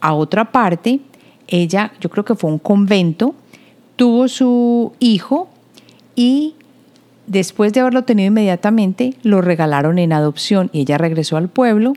a 0.00 0.14
otra 0.14 0.52
parte. 0.52 1.00
Ella, 1.46 1.92
yo 2.00 2.10
creo 2.10 2.24
que 2.24 2.34
fue 2.34 2.50
un 2.50 2.58
convento, 2.58 3.34
tuvo 3.96 4.28
su 4.28 4.92
hijo 4.98 5.48
y 6.14 6.54
después 7.26 7.72
de 7.72 7.80
haberlo 7.80 8.04
tenido 8.04 8.28
inmediatamente, 8.28 9.14
lo 9.22 9.40
regalaron 9.40 9.98
en 9.98 10.12
adopción 10.12 10.70
y 10.72 10.80
ella 10.80 10.98
regresó 10.98 11.36
al 11.36 11.48
pueblo 11.48 11.94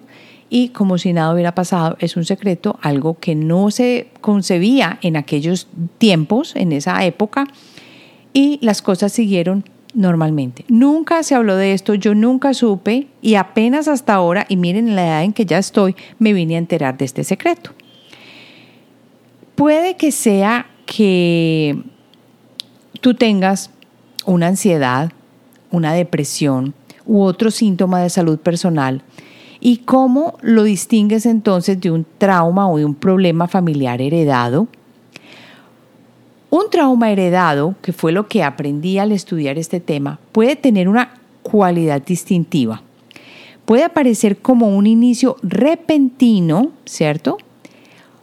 y 0.50 0.70
como 0.70 0.98
si 0.98 1.14
nada 1.14 1.34
hubiera 1.34 1.54
pasado, 1.54 1.98
es 2.00 2.16
un 2.16 2.26
secreto, 2.26 2.80
algo 2.82 3.18
que 3.20 3.36
no 3.36 3.70
se 3.72 4.08
concebía 4.22 4.98
en 5.02 5.18
aquellos 5.18 5.68
tiempos, 5.98 6.56
en 6.56 6.72
esa 6.72 7.04
época, 7.06 7.48
y 8.34 8.60
las 8.62 8.82
cosas 8.82 9.12
siguieron 9.12 9.66
normalmente. 9.94 10.64
Nunca 10.70 11.24
se 11.24 11.36
habló 11.36 11.56
de 11.56 11.74
esto, 11.74 11.96
yo 11.96 12.16
nunca 12.16 12.54
supe 12.54 13.08
y 13.22 13.36
apenas 13.36 13.88
hasta 13.88 14.14
ahora, 14.14 14.46
y 14.48 14.56
miren 14.56 14.96
la 14.96 15.06
edad 15.06 15.24
en 15.24 15.34
que 15.34 15.46
ya 15.46 15.58
estoy, 15.58 15.96
me 16.20 16.34
vine 16.34 16.56
a 16.56 16.60
enterar 16.60 16.98
de 16.98 17.06
este 17.06 17.24
secreto. 17.24 17.72
Puede 19.56 19.96
que 19.96 20.12
sea 20.12 20.68
que 20.86 21.82
tú 23.02 23.16
tengas 23.16 23.72
una 24.26 24.48
ansiedad, 24.48 25.12
una 25.72 25.94
depresión 25.94 26.74
u 27.06 27.22
otro 27.22 27.52
síntoma 27.52 28.02
de 28.02 28.10
salud 28.10 28.40
personal 28.40 29.02
y 29.60 29.78
cómo 29.78 30.38
lo 30.42 30.64
distingues 30.64 31.26
entonces 31.26 31.80
de 31.80 31.92
un 31.92 32.06
trauma 32.18 32.70
o 32.70 32.78
de 32.78 32.86
un 32.86 32.96
problema 32.96 33.48
familiar 33.48 34.02
heredado 34.02 34.68
un 36.50 36.70
trauma 36.70 37.12
heredado, 37.12 37.76
que 37.82 37.92
fue 37.92 38.14
lo 38.14 38.28
que 38.28 38.44
aprendí 38.44 39.00
al 39.00 39.12
estudiar 39.12 39.58
este 39.58 39.80
tema, 39.82 40.20
puede 40.32 40.56
tener 40.56 40.88
una 40.88 41.12
cualidad 41.44 42.02
distintiva. 42.02 42.82
Puede 43.66 43.84
aparecer 43.84 44.38
como 44.38 44.70
un 44.70 44.88
inicio 44.88 45.36
repentino, 45.44 46.72
¿cierto? 46.86 47.38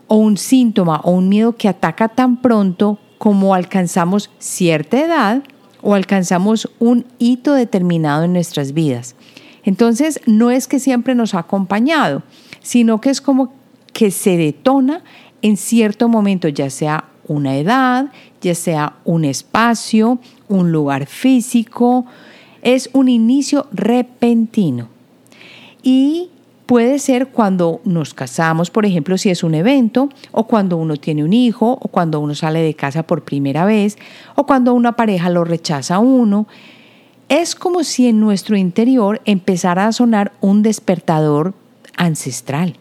O 0.06 0.16
un 0.16 0.38
síntoma 0.38 1.00
o 1.04 1.10
un 1.10 1.28
miedo 1.28 1.56
que 1.56 1.68
ataca 1.68 2.08
tan 2.08 2.40
pronto 2.40 2.98
como 3.18 3.54
alcanzamos 3.54 4.30
cierta 4.38 5.00
edad 5.00 5.42
o 5.84 5.94
alcanzamos 5.94 6.70
un 6.78 7.04
hito 7.18 7.52
determinado 7.52 8.24
en 8.24 8.32
nuestras 8.32 8.72
vidas. 8.72 9.14
Entonces, 9.64 10.18
no 10.26 10.50
es 10.50 10.66
que 10.66 10.80
siempre 10.80 11.14
nos 11.14 11.34
ha 11.34 11.40
acompañado, 11.40 12.22
sino 12.62 13.00
que 13.00 13.10
es 13.10 13.20
como 13.20 13.52
que 13.92 14.10
se 14.10 14.36
detona 14.38 15.04
en 15.42 15.58
cierto 15.58 16.08
momento, 16.08 16.48
ya 16.48 16.70
sea 16.70 17.04
una 17.28 17.56
edad, 17.56 18.10
ya 18.40 18.54
sea 18.54 18.94
un 19.04 19.26
espacio, 19.26 20.18
un 20.48 20.72
lugar 20.72 21.06
físico. 21.06 22.06
Es 22.62 22.88
un 22.94 23.08
inicio 23.08 23.68
repentino. 23.70 24.88
y 25.82 26.30
puede 26.66 26.98
ser 26.98 27.28
cuando 27.28 27.80
nos 27.84 28.14
casamos, 28.14 28.70
por 28.70 28.86
ejemplo, 28.86 29.18
si 29.18 29.30
es 29.30 29.42
un 29.42 29.54
evento, 29.54 30.08
o 30.32 30.46
cuando 30.46 30.76
uno 30.76 30.96
tiene 30.96 31.24
un 31.24 31.32
hijo, 31.32 31.78
o 31.80 31.88
cuando 31.88 32.20
uno 32.20 32.34
sale 32.34 32.60
de 32.60 32.74
casa 32.74 33.02
por 33.02 33.24
primera 33.24 33.64
vez, 33.64 33.98
o 34.34 34.46
cuando 34.46 34.74
una 34.74 34.92
pareja 34.92 35.30
lo 35.30 35.44
rechaza 35.44 35.96
a 35.96 35.98
uno. 35.98 36.46
Es 37.28 37.54
como 37.54 37.84
si 37.84 38.08
en 38.08 38.20
nuestro 38.20 38.56
interior 38.56 39.20
empezara 39.24 39.86
a 39.86 39.92
sonar 39.92 40.32
un 40.40 40.62
despertador 40.62 41.54
ancestral 41.96 42.76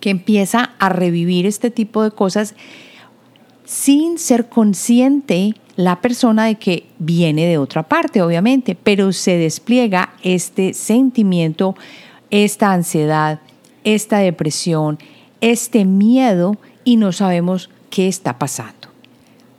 que 0.00 0.10
empieza 0.10 0.72
a 0.78 0.88
revivir 0.88 1.46
este 1.46 1.70
tipo 1.70 2.02
de 2.02 2.10
cosas 2.10 2.54
sin 3.64 4.18
ser 4.18 4.48
consciente 4.48 5.54
la 5.76 6.00
persona 6.00 6.46
de 6.46 6.54
que 6.54 6.86
viene 6.98 7.46
de 7.46 7.58
otra 7.58 7.82
parte, 7.82 8.22
obviamente, 8.22 8.74
pero 8.74 9.12
se 9.12 9.36
despliega 9.36 10.14
este 10.22 10.72
sentimiento, 10.72 11.76
esta 12.30 12.72
ansiedad, 12.72 13.40
esta 13.84 14.18
depresión, 14.18 14.98
este 15.40 15.84
miedo 15.84 16.56
y 16.84 16.96
no 16.96 17.12
sabemos 17.12 17.70
qué 17.90 18.08
está 18.08 18.38
pasando. 18.38 18.88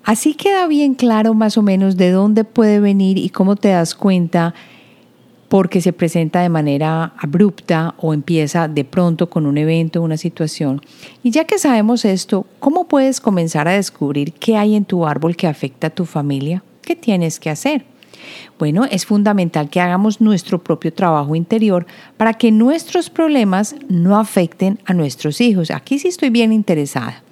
Así 0.03 0.36
queda 0.36 0.67
bien 0.67 0.93
claro 0.93 1.34
más 1.34 1.58
o 1.58 1.62
menos 1.62 1.97
de 1.97 2.12
dónde 2.12 2.45
puede 2.45 2.80
venir 2.80 3.17
y 3.17 3.30
cómo 3.30 3.58
te 3.58 3.69
das 3.69 3.93
cuenta 3.93 4.53
porque 5.49 5.82
se 5.82 5.93
presenta 5.93 6.41
de 6.41 6.49
manera 6.49 7.13
abrupta 7.17 7.95
o 7.99 8.13
empieza 8.13 8.67
de 8.67 8.84
pronto 8.84 9.30
con 9.30 9.45
un 9.45 9.58
evento, 9.58 10.01
una 10.01 10.17
situación. 10.17 10.82
Y 11.23 11.32
ya 11.32 11.45
que 11.45 11.58
sabemos 11.58 12.06
esto, 12.06 12.45
¿cómo 12.60 12.88
puedes 12.88 13.21
comenzar 13.21 13.67
a 13.67 13.73
descubrir 13.73 14.34
qué 14.34 14.58
hay 14.58 14.75
en 14.75 14.86
tu 14.86 15.06
árbol 15.06 15.36
que 15.36 15.47
afecta 15.47 15.88
a 15.88 15.89
tu 15.89 16.06
familia? 16.06 16.63
¿Qué 16.82 16.95
tienes 16.95 17.39
que 17.39 17.49
hacer? 17.49 17.86
Bueno, 18.60 18.86
es 18.86 19.06
fundamental 19.06 19.69
que 19.69 19.82
hagamos 19.82 20.21
nuestro 20.21 20.60
propio 20.63 20.93
trabajo 20.93 21.36
interior 21.36 21.86
para 22.17 22.34
que 22.34 22.51
nuestros 22.51 23.10
problemas 23.10 23.75
no 23.88 24.17
afecten 24.17 24.80
a 24.86 24.93
nuestros 24.93 25.41
hijos. 25.41 25.71
Aquí 25.71 25.99
sí 25.99 26.08
estoy 26.08 26.30
bien 26.30 26.51
interesada. 26.51 27.23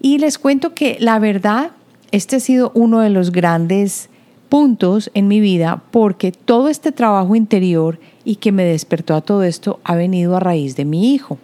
Y 0.00 0.18
les 0.18 0.38
cuento 0.38 0.74
que 0.74 0.96
la 1.00 1.18
verdad, 1.18 1.72
este 2.12 2.36
ha 2.36 2.40
sido 2.40 2.70
uno 2.74 3.00
de 3.00 3.10
los 3.10 3.32
grandes 3.32 4.08
puntos 4.48 5.10
en 5.14 5.28
mi 5.28 5.40
vida 5.40 5.82
porque 5.90 6.32
todo 6.32 6.68
este 6.68 6.92
trabajo 6.92 7.34
interior 7.34 7.98
y 8.24 8.36
que 8.36 8.52
me 8.52 8.64
despertó 8.64 9.14
a 9.14 9.20
todo 9.20 9.42
esto 9.42 9.80
ha 9.84 9.96
venido 9.96 10.36
a 10.36 10.40
raíz 10.40 10.76
de 10.76 10.84
mi 10.84 11.14
hijo. 11.14 11.38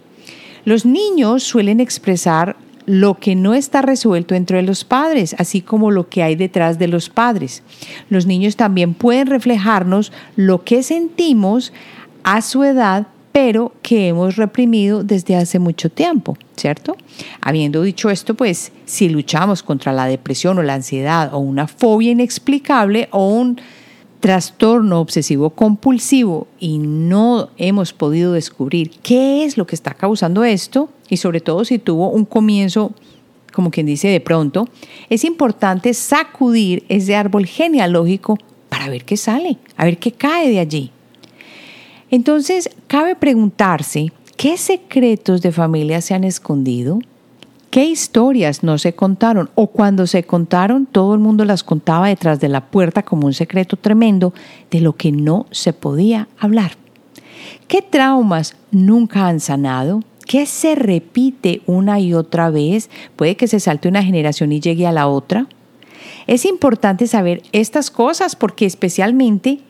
Los 0.64 0.87
niños 0.87 1.42
suelen 1.42 1.80
expresar 1.80 2.56
lo 2.87 3.14
que 3.18 3.35
no 3.35 3.55
está 3.55 3.83
resuelto 3.83 4.35
entre 4.35 4.62
los 4.62 4.85
padres, 4.85 5.35
así 5.38 5.61
como 5.61 5.90
lo 5.90 6.09
que 6.09 6.23
hay 6.23 6.35
detrás 6.35 6.79
de 6.79 6.88
los 6.88 7.09
padres. 7.09 7.62
Los 8.11 8.27
niños 8.27 8.57
también 8.57 8.95
pueden 8.95 9.27
reflejarnos 9.29 10.12
lo 10.37 10.64
que 10.64 10.83
sentimos 10.83 11.73
a 12.25 12.42
su 12.42 12.64
edad 12.64 13.07
pero 13.33 13.73
que 13.81 14.09
hemos 14.09 14.37
reprimido 14.37 15.03
desde 15.03 15.37
hace 15.37 15.59
mucho 15.59 15.88
tiempo, 15.88 16.37
¿cierto? 16.55 16.97
Habiendo 17.40 17.83
dicho 17.83 18.11
esto, 18.11 18.35
pues 18.35 18.73
si 18.85 19.09
luchamos 19.09 19.62
contra 19.62 19.92
la 19.92 20.05
depresión 20.05 20.59
o 20.59 20.62
la 20.62 20.75
ansiedad 20.75 21.33
o 21.33 21.38
una 21.38 21.66
fobia 21.66 22.11
inexplicable 22.11 23.09
o 23.11 23.29
un 23.29 23.59
trastorno 24.22 25.00
obsesivo 25.00 25.50
compulsivo 25.50 26.46
y 26.61 26.78
no 26.78 27.50
hemos 27.58 27.92
podido 27.92 28.32
descubrir 28.32 28.90
qué 29.02 29.44
es 29.44 29.56
lo 29.56 29.66
que 29.66 29.74
está 29.74 29.94
causando 29.94 30.44
esto 30.44 30.90
y 31.08 31.16
sobre 31.16 31.40
todo 31.40 31.64
si 31.64 31.80
tuvo 31.80 32.08
un 32.08 32.24
comienzo 32.24 32.92
como 33.52 33.72
quien 33.72 33.85
dice 33.85 34.06
de 34.06 34.20
pronto, 34.20 34.68
es 35.11 35.24
importante 35.24 35.92
sacudir 35.92 36.85
ese 36.88 37.16
árbol 37.16 37.46
genealógico 37.46 38.38
para 38.68 38.88
ver 38.88 39.04
qué 39.04 39.16
sale, 39.16 39.58
a 39.76 39.85
ver 39.85 39.98
qué 39.98 40.12
cae 40.12 40.48
de 40.48 40.61
allí. 40.61 40.92
Entonces, 42.08 42.70
cabe 42.87 43.16
preguntarse, 43.16 44.12
¿qué 44.37 44.56
secretos 44.56 45.42
de 45.42 45.50
familia 45.50 46.00
se 46.00 46.14
han 46.14 46.22
escondido? 46.22 47.00
¿Qué 47.72 47.87
historias 47.87 48.62
no 48.62 48.76
se 48.76 48.92
contaron? 48.92 49.48
O 49.54 49.68
cuando 49.68 50.06
se 50.06 50.24
contaron, 50.24 50.85
todo 50.85 51.14
el 51.14 51.20
mundo 51.20 51.46
las 51.46 51.64
contaba 51.64 52.08
detrás 52.08 52.38
de 52.38 52.50
la 52.50 52.66
puerta 52.66 53.02
como 53.02 53.26
un 53.26 53.32
secreto 53.32 53.78
tremendo 53.78 54.35
de 54.70 54.82
lo 54.82 54.94
que 54.94 55.11
no 55.11 55.46
se 55.52 55.72
podía 55.72 56.28
hablar. 56.38 56.72
¿Qué 57.68 57.80
traumas 57.80 58.56
nunca 58.72 59.26
han 59.26 59.40
sanado? 59.40 60.02
¿Qué 60.26 60.44
se 60.44 60.74
repite 60.74 61.62
una 61.64 61.98
y 61.98 62.12
otra 62.12 62.50
vez? 62.50 62.90
Puede 63.16 63.38
que 63.38 63.48
se 63.48 63.58
salte 63.58 63.88
una 63.88 64.04
generación 64.04 64.52
y 64.52 64.61
llegue 64.61 64.87
a 64.87 64.92
la 64.92 65.08
otra. 65.08 65.46
Es 66.26 66.44
importante 66.44 67.06
saber 67.06 67.42
estas 67.52 67.90
cosas 67.90 68.37
porque 68.37 68.66
especialmente 68.66 69.61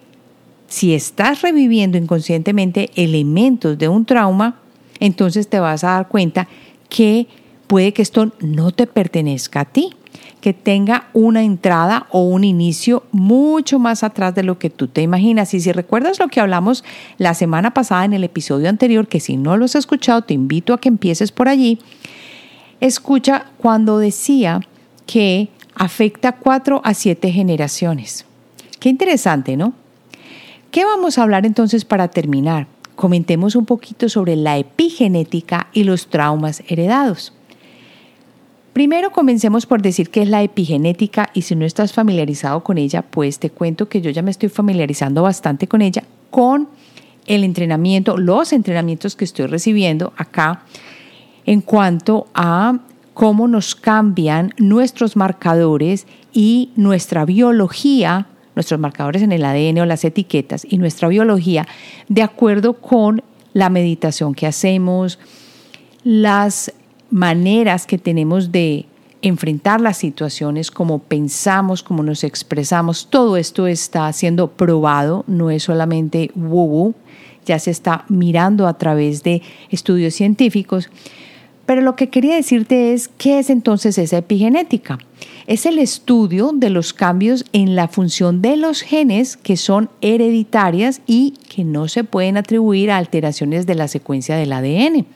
si 0.67 0.93
estás 0.93 1.43
reviviendo 1.43 1.99
inconscientemente 1.99 2.91
elementos 2.97 3.79
de 3.79 3.87
un 3.87 4.07
trauma, 4.07 4.57
entonces 4.99 5.47
te 5.47 5.61
vas 5.61 5.85
a 5.85 5.93
dar 5.93 6.09
cuenta 6.09 6.49
que 6.89 7.29
puede 7.73 7.95
que 7.95 8.03
esto 8.03 8.33
no 8.41 8.71
te 8.71 8.87
pertenezca 8.87 9.61
a 9.61 9.65
ti, 9.65 9.95
que 10.43 10.53
tenga 10.53 11.09
una 11.15 11.43
entrada 11.43 12.07
o 12.11 12.21
un 12.21 12.45
inicio 12.45 13.05
mucho 13.13 13.79
más 13.79 14.03
atrás 14.03 14.35
de 14.35 14.43
lo 14.43 14.59
que 14.59 14.69
tú 14.69 14.89
te 14.89 15.01
imaginas. 15.01 15.55
Y 15.55 15.61
si 15.61 15.73
recuerdas 15.73 16.19
lo 16.19 16.29
que 16.29 16.41
hablamos 16.41 16.85
la 17.17 17.33
semana 17.33 17.73
pasada 17.73 18.05
en 18.05 18.13
el 18.13 18.25
episodio 18.25 18.69
anterior, 18.69 19.09
que 19.09 19.21
si 19.21 19.39
no 19.39 19.57
lo 19.57 19.65
has 19.65 19.75
escuchado, 19.75 20.21
te 20.21 20.35
invito 20.35 20.75
a 20.75 20.81
que 20.83 20.91
empieces 20.91 21.33
por 21.33 21.49
allí, 21.49 21.79
escucha 22.81 23.47
cuando 23.57 23.97
decía 23.97 24.61
que 25.07 25.49
afecta 25.75 26.33
cuatro 26.33 26.83
a 26.85 26.93
siete 26.93 27.33
generaciones. 27.33 28.27
Qué 28.81 28.91
interesante, 28.91 29.57
¿no? 29.57 29.73
¿Qué 30.71 30.85
vamos 30.85 31.17
a 31.17 31.23
hablar 31.23 31.47
entonces 31.47 31.87
para 31.87 32.09
terminar? 32.09 32.67
Comentemos 32.97 33.57
un 33.57 33.65
poquito 33.65 34.11
sobre 34.11 34.37
la 34.37 34.59
epigenética 34.59 35.69
y 35.73 35.85
los 35.85 36.09
traumas 36.09 36.63
heredados. 36.69 37.33
Primero 38.73 39.11
comencemos 39.13 39.67
por 39.67 39.83
decir 39.83 40.11
qué 40.11 40.23
es 40.23 40.29
la 40.29 40.43
epigenética 40.43 41.29
y 41.35 41.43
si 41.43 41.55
no 41.55 41.67
estás 41.67 41.93
familiarizado 41.93 42.65
con 42.65 42.79
ella, 42.79 43.03
pues 43.03 43.39
te 43.39 43.51
cuento 43.51 43.89
que 43.89 44.01
yo 44.01 44.11
ya 44.11 44.23
me 44.23 44.31
estoy 44.31 44.49
familiarizando 44.49 45.23
bastante 45.23 45.69
con 45.69 45.83
ella, 45.83 46.05
con 46.31 46.69
el 47.27 47.45
entrenamiento, 47.45 48.17
los 48.17 48.53
entrenamientos 48.53 49.15
que 49.15 49.25
estoy 49.25 49.47
recibiendo 49.47 50.15
acá 50.17 50.63
en 51.45 51.61
cuanto 51.61 52.29
a 52.35 52.79
cómo 53.13 53.47
nos 53.47 53.75
cambian 53.75 54.55
nuestros 54.57 55.17
marcadores 55.17 56.07
y 56.33 56.71
nuestra 56.77 57.27
biología 57.27 58.27
nuestros 58.55 58.79
marcadores 58.81 59.23
en 59.23 59.33
el 59.33 59.45
ADN 59.45 59.79
o 59.79 59.87
las 59.87 60.05
etiquetas 60.05 60.67
y 60.69 60.79
nuestra 60.79 61.09
biología 61.09 61.67
de 62.09 62.23
acuerdo 62.23 62.75
con 62.75 63.23
la 63.55 63.71
meditación 63.71 64.35
que 64.35 64.47
hacemos, 64.47 65.19
las 66.05 66.73
maneras 67.13 67.87
que 67.87 67.99
tenemos 67.99 68.51
de 68.51 68.87
enfrentar 69.23 69.81
las 69.81 69.99
situaciones, 69.99 70.73
cómo 70.73 70.99
pensamos, 70.99 71.85
cómo 71.85 72.03
nos 72.03 72.25
expresamos, 72.25 73.07
todo 73.09 73.37
esto 73.37 73.69
está 73.69 74.13
siendo 74.13 74.49
probado, 74.49 75.25
no 75.29 75.51
es 75.51 75.63
solamente 75.63 76.33
woo, 76.35 76.95
ya 77.47 77.61
se 77.61 77.71
está 77.71 78.05
mirando 78.09 78.67
a 78.67 78.79
través 78.79 79.23
de 79.23 79.43
estudios 79.71 80.15
científicos. 80.15 80.91
Pero 81.67 81.83
lo 81.83 81.95
que 81.95 82.09
quería 82.09 82.35
decirte 82.35 82.93
es, 82.93 83.07
¿qué 83.07 83.39
es 83.39 83.49
entonces 83.49 83.97
esa 83.99 84.19
epigenética? 84.19 84.99
es 85.47 85.67
el 85.67 85.79
estudio 85.79 86.53
de 86.55 86.71
los 86.71 86.93
cambios 86.93 87.45
en 87.53 87.75
la 87.75 87.89
función 87.89 88.43
de 88.43 88.57
los 88.57 88.81
genes 88.81 89.37
que 89.37 89.57
son 89.57 89.91
hereditarias 90.01 91.01
y 91.07 91.35
que 91.49 91.65
no 91.65 91.89
se 91.89 92.05
pueden 92.05 92.37
atribuir 92.37 92.91
a 92.91 92.99
alteraciones 92.99 93.67
de 93.67 93.75
la 93.75 93.89
secuencia 93.89 94.37
del 94.37 94.53
ADN. 94.53 95.07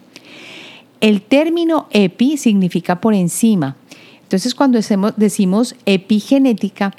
El 1.01 1.23
término 1.23 1.89
epi 1.91 2.37
significa 2.37 3.01
por 3.01 3.15
encima. 3.15 3.77
Entonces 4.23 4.55
cuando 4.55 4.81
decimos 5.17 5.77
epigenética 5.85 6.95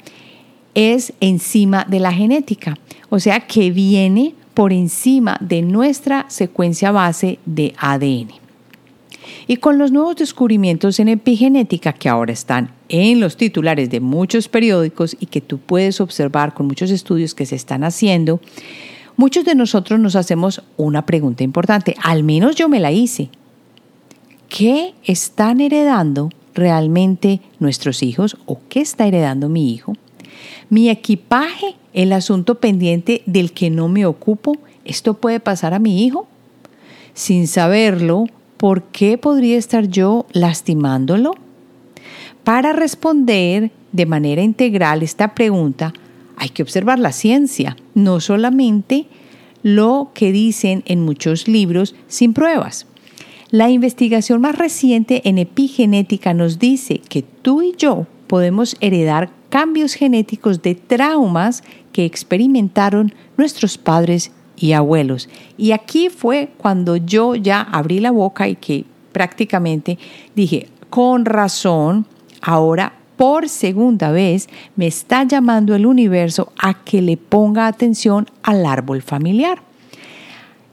es 0.74 1.12
encima 1.20 1.84
de 1.84 2.00
la 2.00 2.12
genética, 2.12 2.78
o 3.10 3.18
sea 3.18 3.40
que 3.40 3.70
viene 3.70 4.34
por 4.54 4.72
encima 4.72 5.36
de 5.40 5.62
nuestra 5.62 6.26
secuencia 6.28 6.90
base 6.90 7.38
de 7.44 7.74
ADN. 7.78 8.28
Y 9.46 9.58
con 9.58 9.78
los 9.78 9.92
nuevos 9.92 10.16
descubrimientos 10.16 11.00
en 11.00 11.08
epigenética 11.08 11.92
que 11.92 12.08
ahora 12.08 12.32
están 12.32 12.70
en 12.88 13.20
los 13.20 13.36
titulares 13.36 13.90
de 13.90 14.00
muchos 14.00 14.48
periódicos 14.48 15.16
y 15.20 15.26
que 15.26 15.40
tú 15.40 15.58
puedes 15.58 16.00
observar 16.00 16.54
con 16.54 16.66
muchos 16.66 16.90
estudios 16.90 17.34
que 17.34 17.46
se 17.46 17.56
están 17.56 17.84
haciendo, 17.84 18.40
muchos 19.16 19.44
de 19.44 19.54
nosotros 19.54 20.00
nos 20.00 20.16
hacemos 20.16 20.62
una 20.76 21.04
pregunta 21.04 21.44
importante, 21.44 21.94
al 22.02 22.22
menos 22.22 22.56
yo 22.56 22.68
me 22.68 22.80
la 22.80 22.92
hice. 22.92 23.30
¿Qué 24.48 24.94
están 25.04 25.60
heredando 25.60 26.30
realmente 26.54 27.40
nuestros 27.60 28.02
hijos 28.02 28.36
o 28.46 28.58
qué 28.68 28.80
está 28.80 29.06
heredando 29.06 29.48
mi 29.48 29.72
hijo? 29.72 29.92
Mi 30.70 30.88
equipaje, 30.88 31.76
el 31.92 32.12
asunto 32.12 32.56
pendiente 32.56 33.22
del 33.26 33.52
que 33.52 33.68
no 33.68 33.88
me 33.88 34.06
ocupo, 34.06 34.56
¿esto 34.84 35.14
puede 35.14 35.38
pasar 35.38 35.74
a 35.74 35.78
mi 35.78 36.04
hijo? 36.04 36.26
Sin 37.12 37.46
saberlo, 37.46 38.26
¿por 38.56 38.84
qué 38.84 39.18
podría 39.18 39.58
estar 39.58 39.88
yo 39.88 40.26
lastimándolo? 40.32 41.34
Para 42.42 42.72
responder 42.72 43.70
de 43.92 44.06
manera 44.06 44.42
integral 44.42 45.02
esta 45.02 45.34
pregunta, 45.34 45.92
hay 46.36 46.48
que 46.48 46.62
observar 46.62 46.98
la 46.98 47.12
ciencia, 47.12 47.76
no 47.94 48.20
solamente 48.20 49.06
lo 49.62 50.10
que 50.14 50.32
dicen 50.32 50.82
en 50.86 51.02
muchos 51.02 51.48
libros 51.48 51.94
sin 52.06 52.32
pruebas. 52.32 52.86
La 53.50 53.70
investigación 53.70 54.42
más 54.42 54.58
reciente 54.58 55.26
en 55.26 55.38
epigenética 55.38 56.34
nos 56.34 56.58
dice 56.58 56.98
que 56.98 57.22
tú 57.22 57.62
y 57.62 57.74
yo 57.78 58.06
podemos 58.26 58.76
heredar 58.80 59.30
cambios 59.48 59.94
genéticos 59.94 60.60
de 60.60 60.74
traumas 60.74 61.62
que 61.92 62.04
experimentaron 62.04 63.14
nuestros 63.38 63.78
padres 63.78 64.32
y 64.58 64.72
abuelos. 64.72 65.30
Y 65.56 65.72
aquí 65.72 66.10
fue 66.10 66.50
cuando 66.58 66.96
yo 66.96 67.36
ya 67.36 67.62
abrí 67.62 68.00
la 68.00 68.10
boca 68.10 68.48
y 68.48 68.56
que 68.56 68.84
prácticamente 69.12 69.98
dije, 70.34 70.68
con 70.90 71.24
razón, 71.24 72.04
ahora 72.42 72.92
por 73.16 73.48
segunda 73.48 74.10
vez 74.10 74.48
me 74.76 74.86
está 74.86 75.24
llamando 75.24 75.74
el 75.74 75.86
universo 75.86 76.52
a 76.58 76.84
que 76.84 77.00
le 77.00 77.16
ponga 77.16 77.66
atención 77.66 78.26
al 78.42 78.66
árbol 78.66 79.00
familiar. 79.00 79.62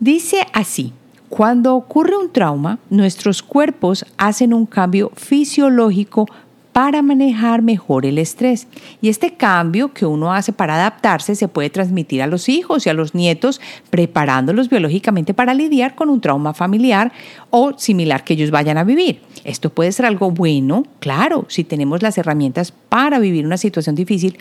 Dice 0.01 0.45
así, 0.51 0.91
cuando 1.29 1.75
ocurre 1.75 2.17
un 2.17 2.31
trauma, 2.31 2.79
nuestros 2.89 3.41
cuerpos 3.41 4.05
hacen 4.17 4.53
un 4.53 4.65
cambio 4.65 5.11
fisiológico 5.15 6.27
para 6.75 7.01
manejar 7.01 7.61
mejor 7.61 8.05
el 8.05 8.17
estrés. 8.17 8.67
Y 9.01 9.07
este 9.07 9.35
cambio 9.35 9.93
que 9.93 10.05
uno 10.05 10.33
hace 10.33 10.51
para 10.51 10.75
adaptarse 10.75 11.33
se 11.33 11.47
puede 11.47 11.69
transmitir 11.69 12.21
a 12.21 12.27
los 12.27 12.49
hijos 12.49 12.85
y 12.85 12.89
a 12.89 12.93
los 12.93 13.15
nietos, 13.15 13.61
preparándolos 13.89 14.67
biológicamente 14.67 15.33
para 15.33 15.53
lidiar 15.53 15.95
con 15.95 16.09
un 16.09 16.19
trauma 16.19 16.53
familiar 16.53 17.13
o 17.49 17.77
similar 17.77 18.25
que 18.25 18.33
ellos 18.33 18.51
vayan 18.51 18.77
a 18.77 18.83
vivir. 18.83 19.21
Esto 19.45 19.69
puede 19.69 19.93
ser 19.93 20.05
algo 20.05 20.31
bueno, 20.31 20.83
claro, 20.99 21.45
si 21.47 21.63
tenemos 21.63 22.01
las 22.01 22.17
herramientas 22.17 22.73
para 22.73 23.19
vivir 23.19 23.45
una 23.45 23.57
situación 23.57 23.95
difícil, 23.95 24.37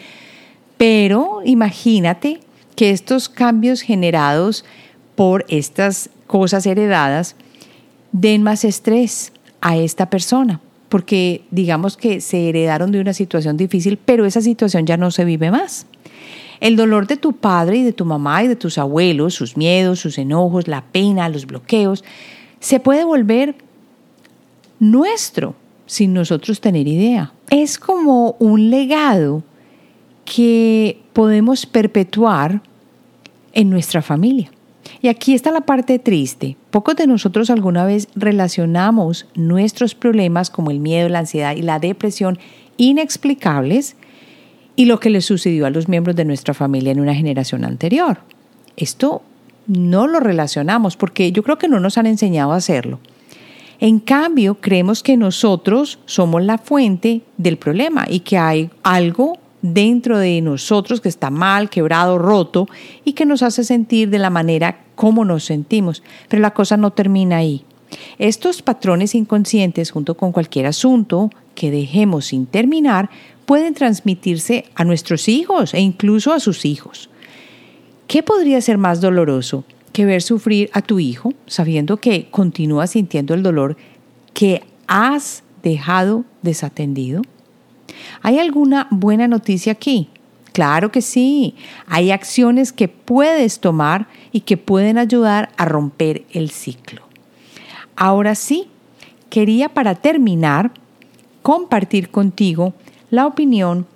pero 0.77 1.41
imagínate 1.45 2.41
que 2.75 2.91
estos 2.91 3.29
cambios 3.29 3.81
generados 3.81 4.65
por 5.15 5.45
estas 5.49 6.11
cosas 6.27 6.67
heredadas 6.67 7.37
den 8.13 8.43
más 8.43 8.65
estrés 8.65 9.33
a 9.61 9.77
esta 9.77 10.11
persona 10.11 10.61
porque 10.95 11.43
digamos 11.51 11.97
que 11.97 12.21
se 12.21 12.49
heredaron 12.49 12.93
de 12.93 13.01
una 13.01 13.13
situación 13.13 13.57
difícil, 13.57 13.99
pero 13.99 14.27
esa 14.27 14.41
situación 14.41 14.87
ya 14.87 14.97
no 14.97 15.11
se 15.11 15.25
vive 15.25 15.51
más. 15.51 15.87
El 16.61 16.77
dolor 16.77 17.09
de 17.09 17.17
tu 17.17 17.33
padre 17.33 17.79
y 17.79 17.83
de 17.83 17.93
tu 17.93 18.05
mamá 18.05 18.45
y 18.45 18.47
de 18.47 18.55
tus 18.55 18.79
abuelos, 18.79 19.35
sus 19.35 19.57
miedos, 19.57 19.99
sus 19.99 20.19
enojos, 20.19 20.69
la 20.69 20.85
pena, 20.85 21.29
los 21.29 21.47
bloqueos, 21.47 22.05
se 22.61 22.79
puede 22.79 23.03
volver 23.03 23.57
nuestro 24.79 25.57
sin 25.87 26.15
nosotros 26.15 26.61
tener 26.61 26.87
idea. 26.87 27.33
Es 27.51 27.77
como 27.77 28.37
un 28.39 28.71
legado 28.71 29.43
que 30.25 31.03
podemos 31.13 31.67
perpetuar 31.67 32.63
en 33.53 33.69
nuestra 33.69 34.01
familia. 34.01 34.54
Y 35.03 35.09
aquí 35.09 35.35
está 35.35 35.51
la 35.51 35.63
parte 35.63 35.99
triste. 35.99 36.57
Pocos 36.71 36.97
de 36.97 37.07
nosotros 37.07 37.51
alguna 37.51 37.85
vez 37.85 38.09
relacionamos 38.15 39.27
nuestros 39.35 39.95
problemas 39.95 40.51
como 40.51 40.71
el 40.71 40.81
miedo, 40.81 41.09
la 41.09 41.21
ansiedad 41.21 41.57
y 41.57 41.63
la 41.63 41.79
depresión 41.79 42.39
inexplicables 42.77 43.97
y 44.77 44.87
lo 44.87 44.99
que 45.01 45.11
le 45.11 45.21
sucedió 45.21 45.67
a 45.67 45.71
los 45.71 45.89
miembros 45.89 46.17
de 46.17 46.25
nuestra 46.25 46.55
familia 46.55 46.93
en 46.93 47.01
una 47.01 47.15
generación 47.15 47.65
anterior. 47.65 48.19
Esto 48.77 49.23
no 49.67 50.07
lo 50.07 50.21
relacionamos 50.21 50.97
porque 50.97 51.33
yo 51.33 51.43
creo 51.43 51.59
que 51.59 51.69
no 51.69 51.81
nos 51.81 51.99
han 51.99 52.07
enseñado 52.07 52.53
a 52.53 52.57
hacerlo. 52.57 53.01
En 53.81 53.99
cambio, 53.99 54.57
creemos 54.61 55.03
que 55.03 55.17
nosotros 55.17 55.99
somos 56.07 56.43
la 56.43 56.59
fuente 56.59 57.23
del 57.37 57.57
problema 57.57 58.07
y 58.09 58.21
que 58.21 58.39
hay 58.39 58.71
algo 58.83 59.39
dentro 59.63 60.19
de 60.19 60.41
nosotros 60.43 61.01
que 61.01 61.09
está 61.09 61.31
mal, 61.31 61.71
quebrado, 61.71 62.19
roto 62.19 62.69
y 63.05 63.15
que 63.15 63.27
nos 63.27 63.43
hace 63.43 63.65
sentir 63.65 64.11
de 64.11 64.19
la 64.19 64.31
manera 64.31 64.84
como 64.95 65.25
nos 65.25 65.45
sentimos. 65.45 66.03
Pero 66.29 66.43
la 66.43 66.53
cosa 66.53 66.77
no 66.77 66.93
termina 66.93 67.39
ahí. 67.39 67.65
Estos 68.19 68.63
patrones 68.63 69.15
inconscientes, 69.15 69.91
junto 69.91 70.17
con 70.17 70.33
cualquier 70.33 70.67
asunto 70.67 71.31
que 71.55 71.71
dejemos 71.71 72.27
sin 72.27 72.47
terminar, 72.47 73.11
pueden 73.47 73.75
transmitirse 73.75 74.65
a 74.75 74.85
nuestros 74.85 75.29
hijos 75.29 75.75
e 75.75 75.81
incluso 75.81 76.33
a 76.33 76.41
sus 76.41 76.65
hijos. 76.65 77.11
¿Qué 78.07 78.23
podría 78.23 78.61
ser 78.61 78.79
más 78.79 79.01
doloroso 79.01 79.65
que 79.93 80.05
ver 80.05 80.23
sufrir 80.23 80.71
a 80.73 80.83
tu 80.83 80.99
hijo 80.99 81.33
sabiendo 81.47 81.99
que 81.99 82.29
continúa 82.31 82.87
sintiendo 82.87 83.35
el 83.35 83.43
dolor 83.43 83.77
que 84.33 84.63
has 84.87 85.43
dejado 85.63 86.25
desatendido? 86.43 87.23
¿Hay 88.23 88.39
alguna 88.39 88.89
buena 88.91 89.29
noticia 89.29 89.73
aquí? 89.73 90.09
Claro 90.55 90.93
que 90.93 91.03
sí. 91.03 91.57
Hay 91.89 92.13
acciones 92.13 92.73
que 92.73 92.87
puedes 92.87 93.59
tomar 93.59 94.07
y 94.31 94.43
que 94.43 94.57
pueden 94.57 94.99
ayudar 94.99 95.51
a 95.57 95.65
romper 95.65 96.23
el 96.31 96.51
ciclo. 96.51 97.03
Ahora 97.97 98.37
sí, 98.37 98.69
quería 99.31 99.69
para 99.69 99.97
terminar 99.97 100.71
compartir 101.43 102.09
contigo 102.09 102.73
la 103.11 103.27
opinión 103.27 103.89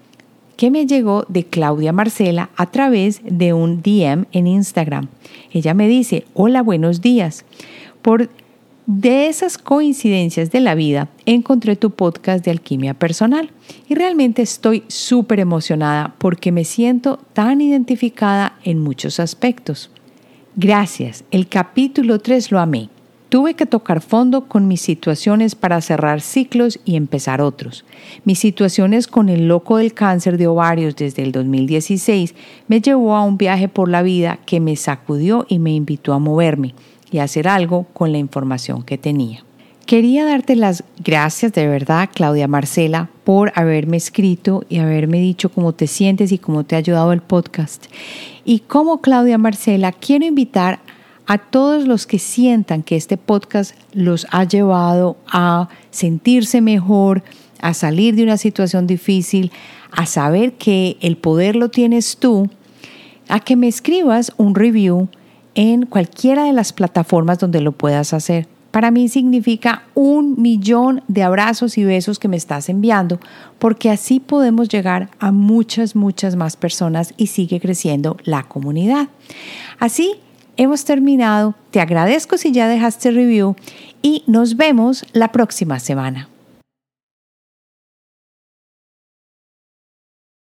que 0.56 0.72
me 0.72 0.84
llegó 0.84 1.24
de 1.28 1.44
Claudia 1.44 1.92
Marcela 1.92 2.50
a 2.56 2.66
través 2.66 3.20
de 3.22 3.52
un 3.52 3.80
DM 3.80 4.26
en 4.32 4.48
Instagram. 4.48 5.06
Ella 5.52 5.74
me 5.74 5.86
dice, 5.86 6.24
hola, 6.34 6.60
buenos 6.64 7.00
días. 7.00 7.44
Por 8.02 8.30
de 8.88 9.28
esas 9.28 9.58
coincidencias 9.58 10.50
de 10.50 10.60
la 10.60 10.74
vida 10.74 11.10
encontré 11.26 11.76
tu 11.76 11.90
podcast 11.90 12.42
de 12.42 12.50
alquimia 12.50 12.94
personal 12.94 13.50
y 13.86 13.94
realmente 13.94 14.40
estoy 14.40 14.82
súper 14.88 15.40
emocionada 15.40 16.14
porque 16.16 16.52
me 16.52 16.64
siento 16.64 17.18
tan 17.34 17.60
identificada 17.60 18.58
en 18.64 18.78
muchos 18.78 19.20
aspectos. 19.20 19.90
Gracias, 20.56 21.22
el 21.30 21.48
capítulo 21.48 22.18
3 22.18 22.50
lo 22.50 22.60
amé. 22.60 22.88
Tuve 23.28 23.52
que 23.52 23.66
tocar 23.66 24.00
fondo 24.00 24.48
con 24.48 24.66
mis 24.66 24.80
situaciones 24.80 25.54
para 25.54 25.82
cerrar 25.82 26.22
ciclos 26.22 26.80
y 26.86 26.96
empezar 26.96 27.42
otros. 27.42 27.84
Mis 28.24 28.38
situaciones 28.38 29.06
con 29.06 29.28
el 29.28 29.48
loco 29.48 29.76
del 29.76 29.92
cáncer 29.92 30.38
de 30.38 30.46
ovarios 30.46 30.96
desde 30.96 31.24
el 31.24 31.32
2016 31.32 32.34
me 32.68 32.80
llevó 32.80 33.16
a 33.16 33.22
un 33.22 33.36
viaje 33.36 33.68
por 33.68 33.90
la 33.90 34.00
vida 34.00 34.38
que 34.46 34.60
me 34.60 34.76
sacudió 34.76 35.44
y 35.46 35.58
me 35.58 35.74
invitó 35.74 36.14
a 36.14 36.18
moverme 36.18 36.72
y 37.10 37.18
hacer 37.18 37.48
algo 37.48 37.84
con 37.92 38.12
la 38.12 38.18
información 38.18 38.82
que 38.82 38.98
tenía. 38.98 39.44
Quería 39.86 40.26
darte 40.26 40.54
las 40.54 40.84
gracias 41.02 41.52
de 41.54 41.66
verdad, 41.66 42.10
Claudia 42.12 42.46
Marcela, 42.46 43.08
por 43.24 43.52
haberme 43.54 43.96
escrito 43.96 44.64
y 44.68 44.80
haberme 44.80 45.18
dicho 45.18 45.48
cómo 45.48 45.72
te 45.72 45.86
sientes 45.86 46.30
y 46.30 46.36
cómo 46.36 46.64
te 46.64 46.74
ha 46.74 46.78
ayudado 46.78 47.12
el 47.12 47.22
podcast. 47.22 47.86
Y 48.44 48.60
como 48.60 49.00
Claudia 49.00 49.38
Marcela, 49.38 49.92
quiero 49.92 50.26
invitar 50.26 50.80
a 51.26 51.38
todos 51.38 51.86
los 51.86 52.06
que 52.06 52.18
sientan 52.18 52.82
que 52.82 52.96
este 52.96 53.16
podcast 53.16 53.74
los 53.92 54.26
ha 54.30 54.44
llevado 54.44 55.16
a 55.26 55.70
sentirse 55.90 56.60
mejor, 56.60 57.22
a 57.60 57.72
salir 57.72 58.14
de 58.14 58.24
una 58.24 58.36
situación 58.36 58.86
difícil, 58.86 59.52
a 59.90 60.04
saber 60.06 60.54
que 60.54 60.98
el 61.00 61.16
poder 61.16 61.56
lo 61.56 61.70
tienes 61.70 62.18
tú, 62.18 62.50
a 63.28 63.40
que 63.40 63.56
me 63.56 63.68
escribas 63.68 64.32
un 64.36 64.54
review 64.54 65.08
en 65.54 65.86
cualquiera 65.86 66.44
de 66.44 66.52
las 66.52 66.72
plataformas 66.72 67.38
donde 67.38 67.60
lo 67.60 67.72
puedas 67.72 68.12
hacer. 68.12 68.46
Para 68.70 68.90
mí 68.90 69.08
significa 69.08 69.84
un 69.94 70.40
millón 70.40 71.02
de 71.08 71.22
abrazos 71.22 71.78
y 71.78 71.84
besos 71.84 72.18
que 72.18 72.28
me 72.28 72.36
estás 72.36 72.68
enviando, 72.68 73.18
porque 73.58 73.90
así 73.90 74.20
podemos 74.20 74.68
llegar 74.68 75.08
a 75.18 75.32
muchas, 75.32 75.96
muchas 75.96 76.36
más 76.36 76.56
personas 76.56 77.14
y 77.16 77.28
sigue 77.28 77.60
creciendo 77.60 78.18
la 78.24 78.42
comunidad. 78.42 79.08
Así 79.78 80.16
hemos 80.56 80.84
terminado. 80.84 81.54
Te 81.70 81.80
agradezco 81.80 82.36
si 82.36 82.52
ya 82.52 82.68
dejaste 82.68 83.10
review 83.10 83.56
y 84.02 84.22
nos 84.26 84.56
vemos 84.56 85.06
la 85.12 85.32
próxima 85.32 85.78
semana. 85.78 86.28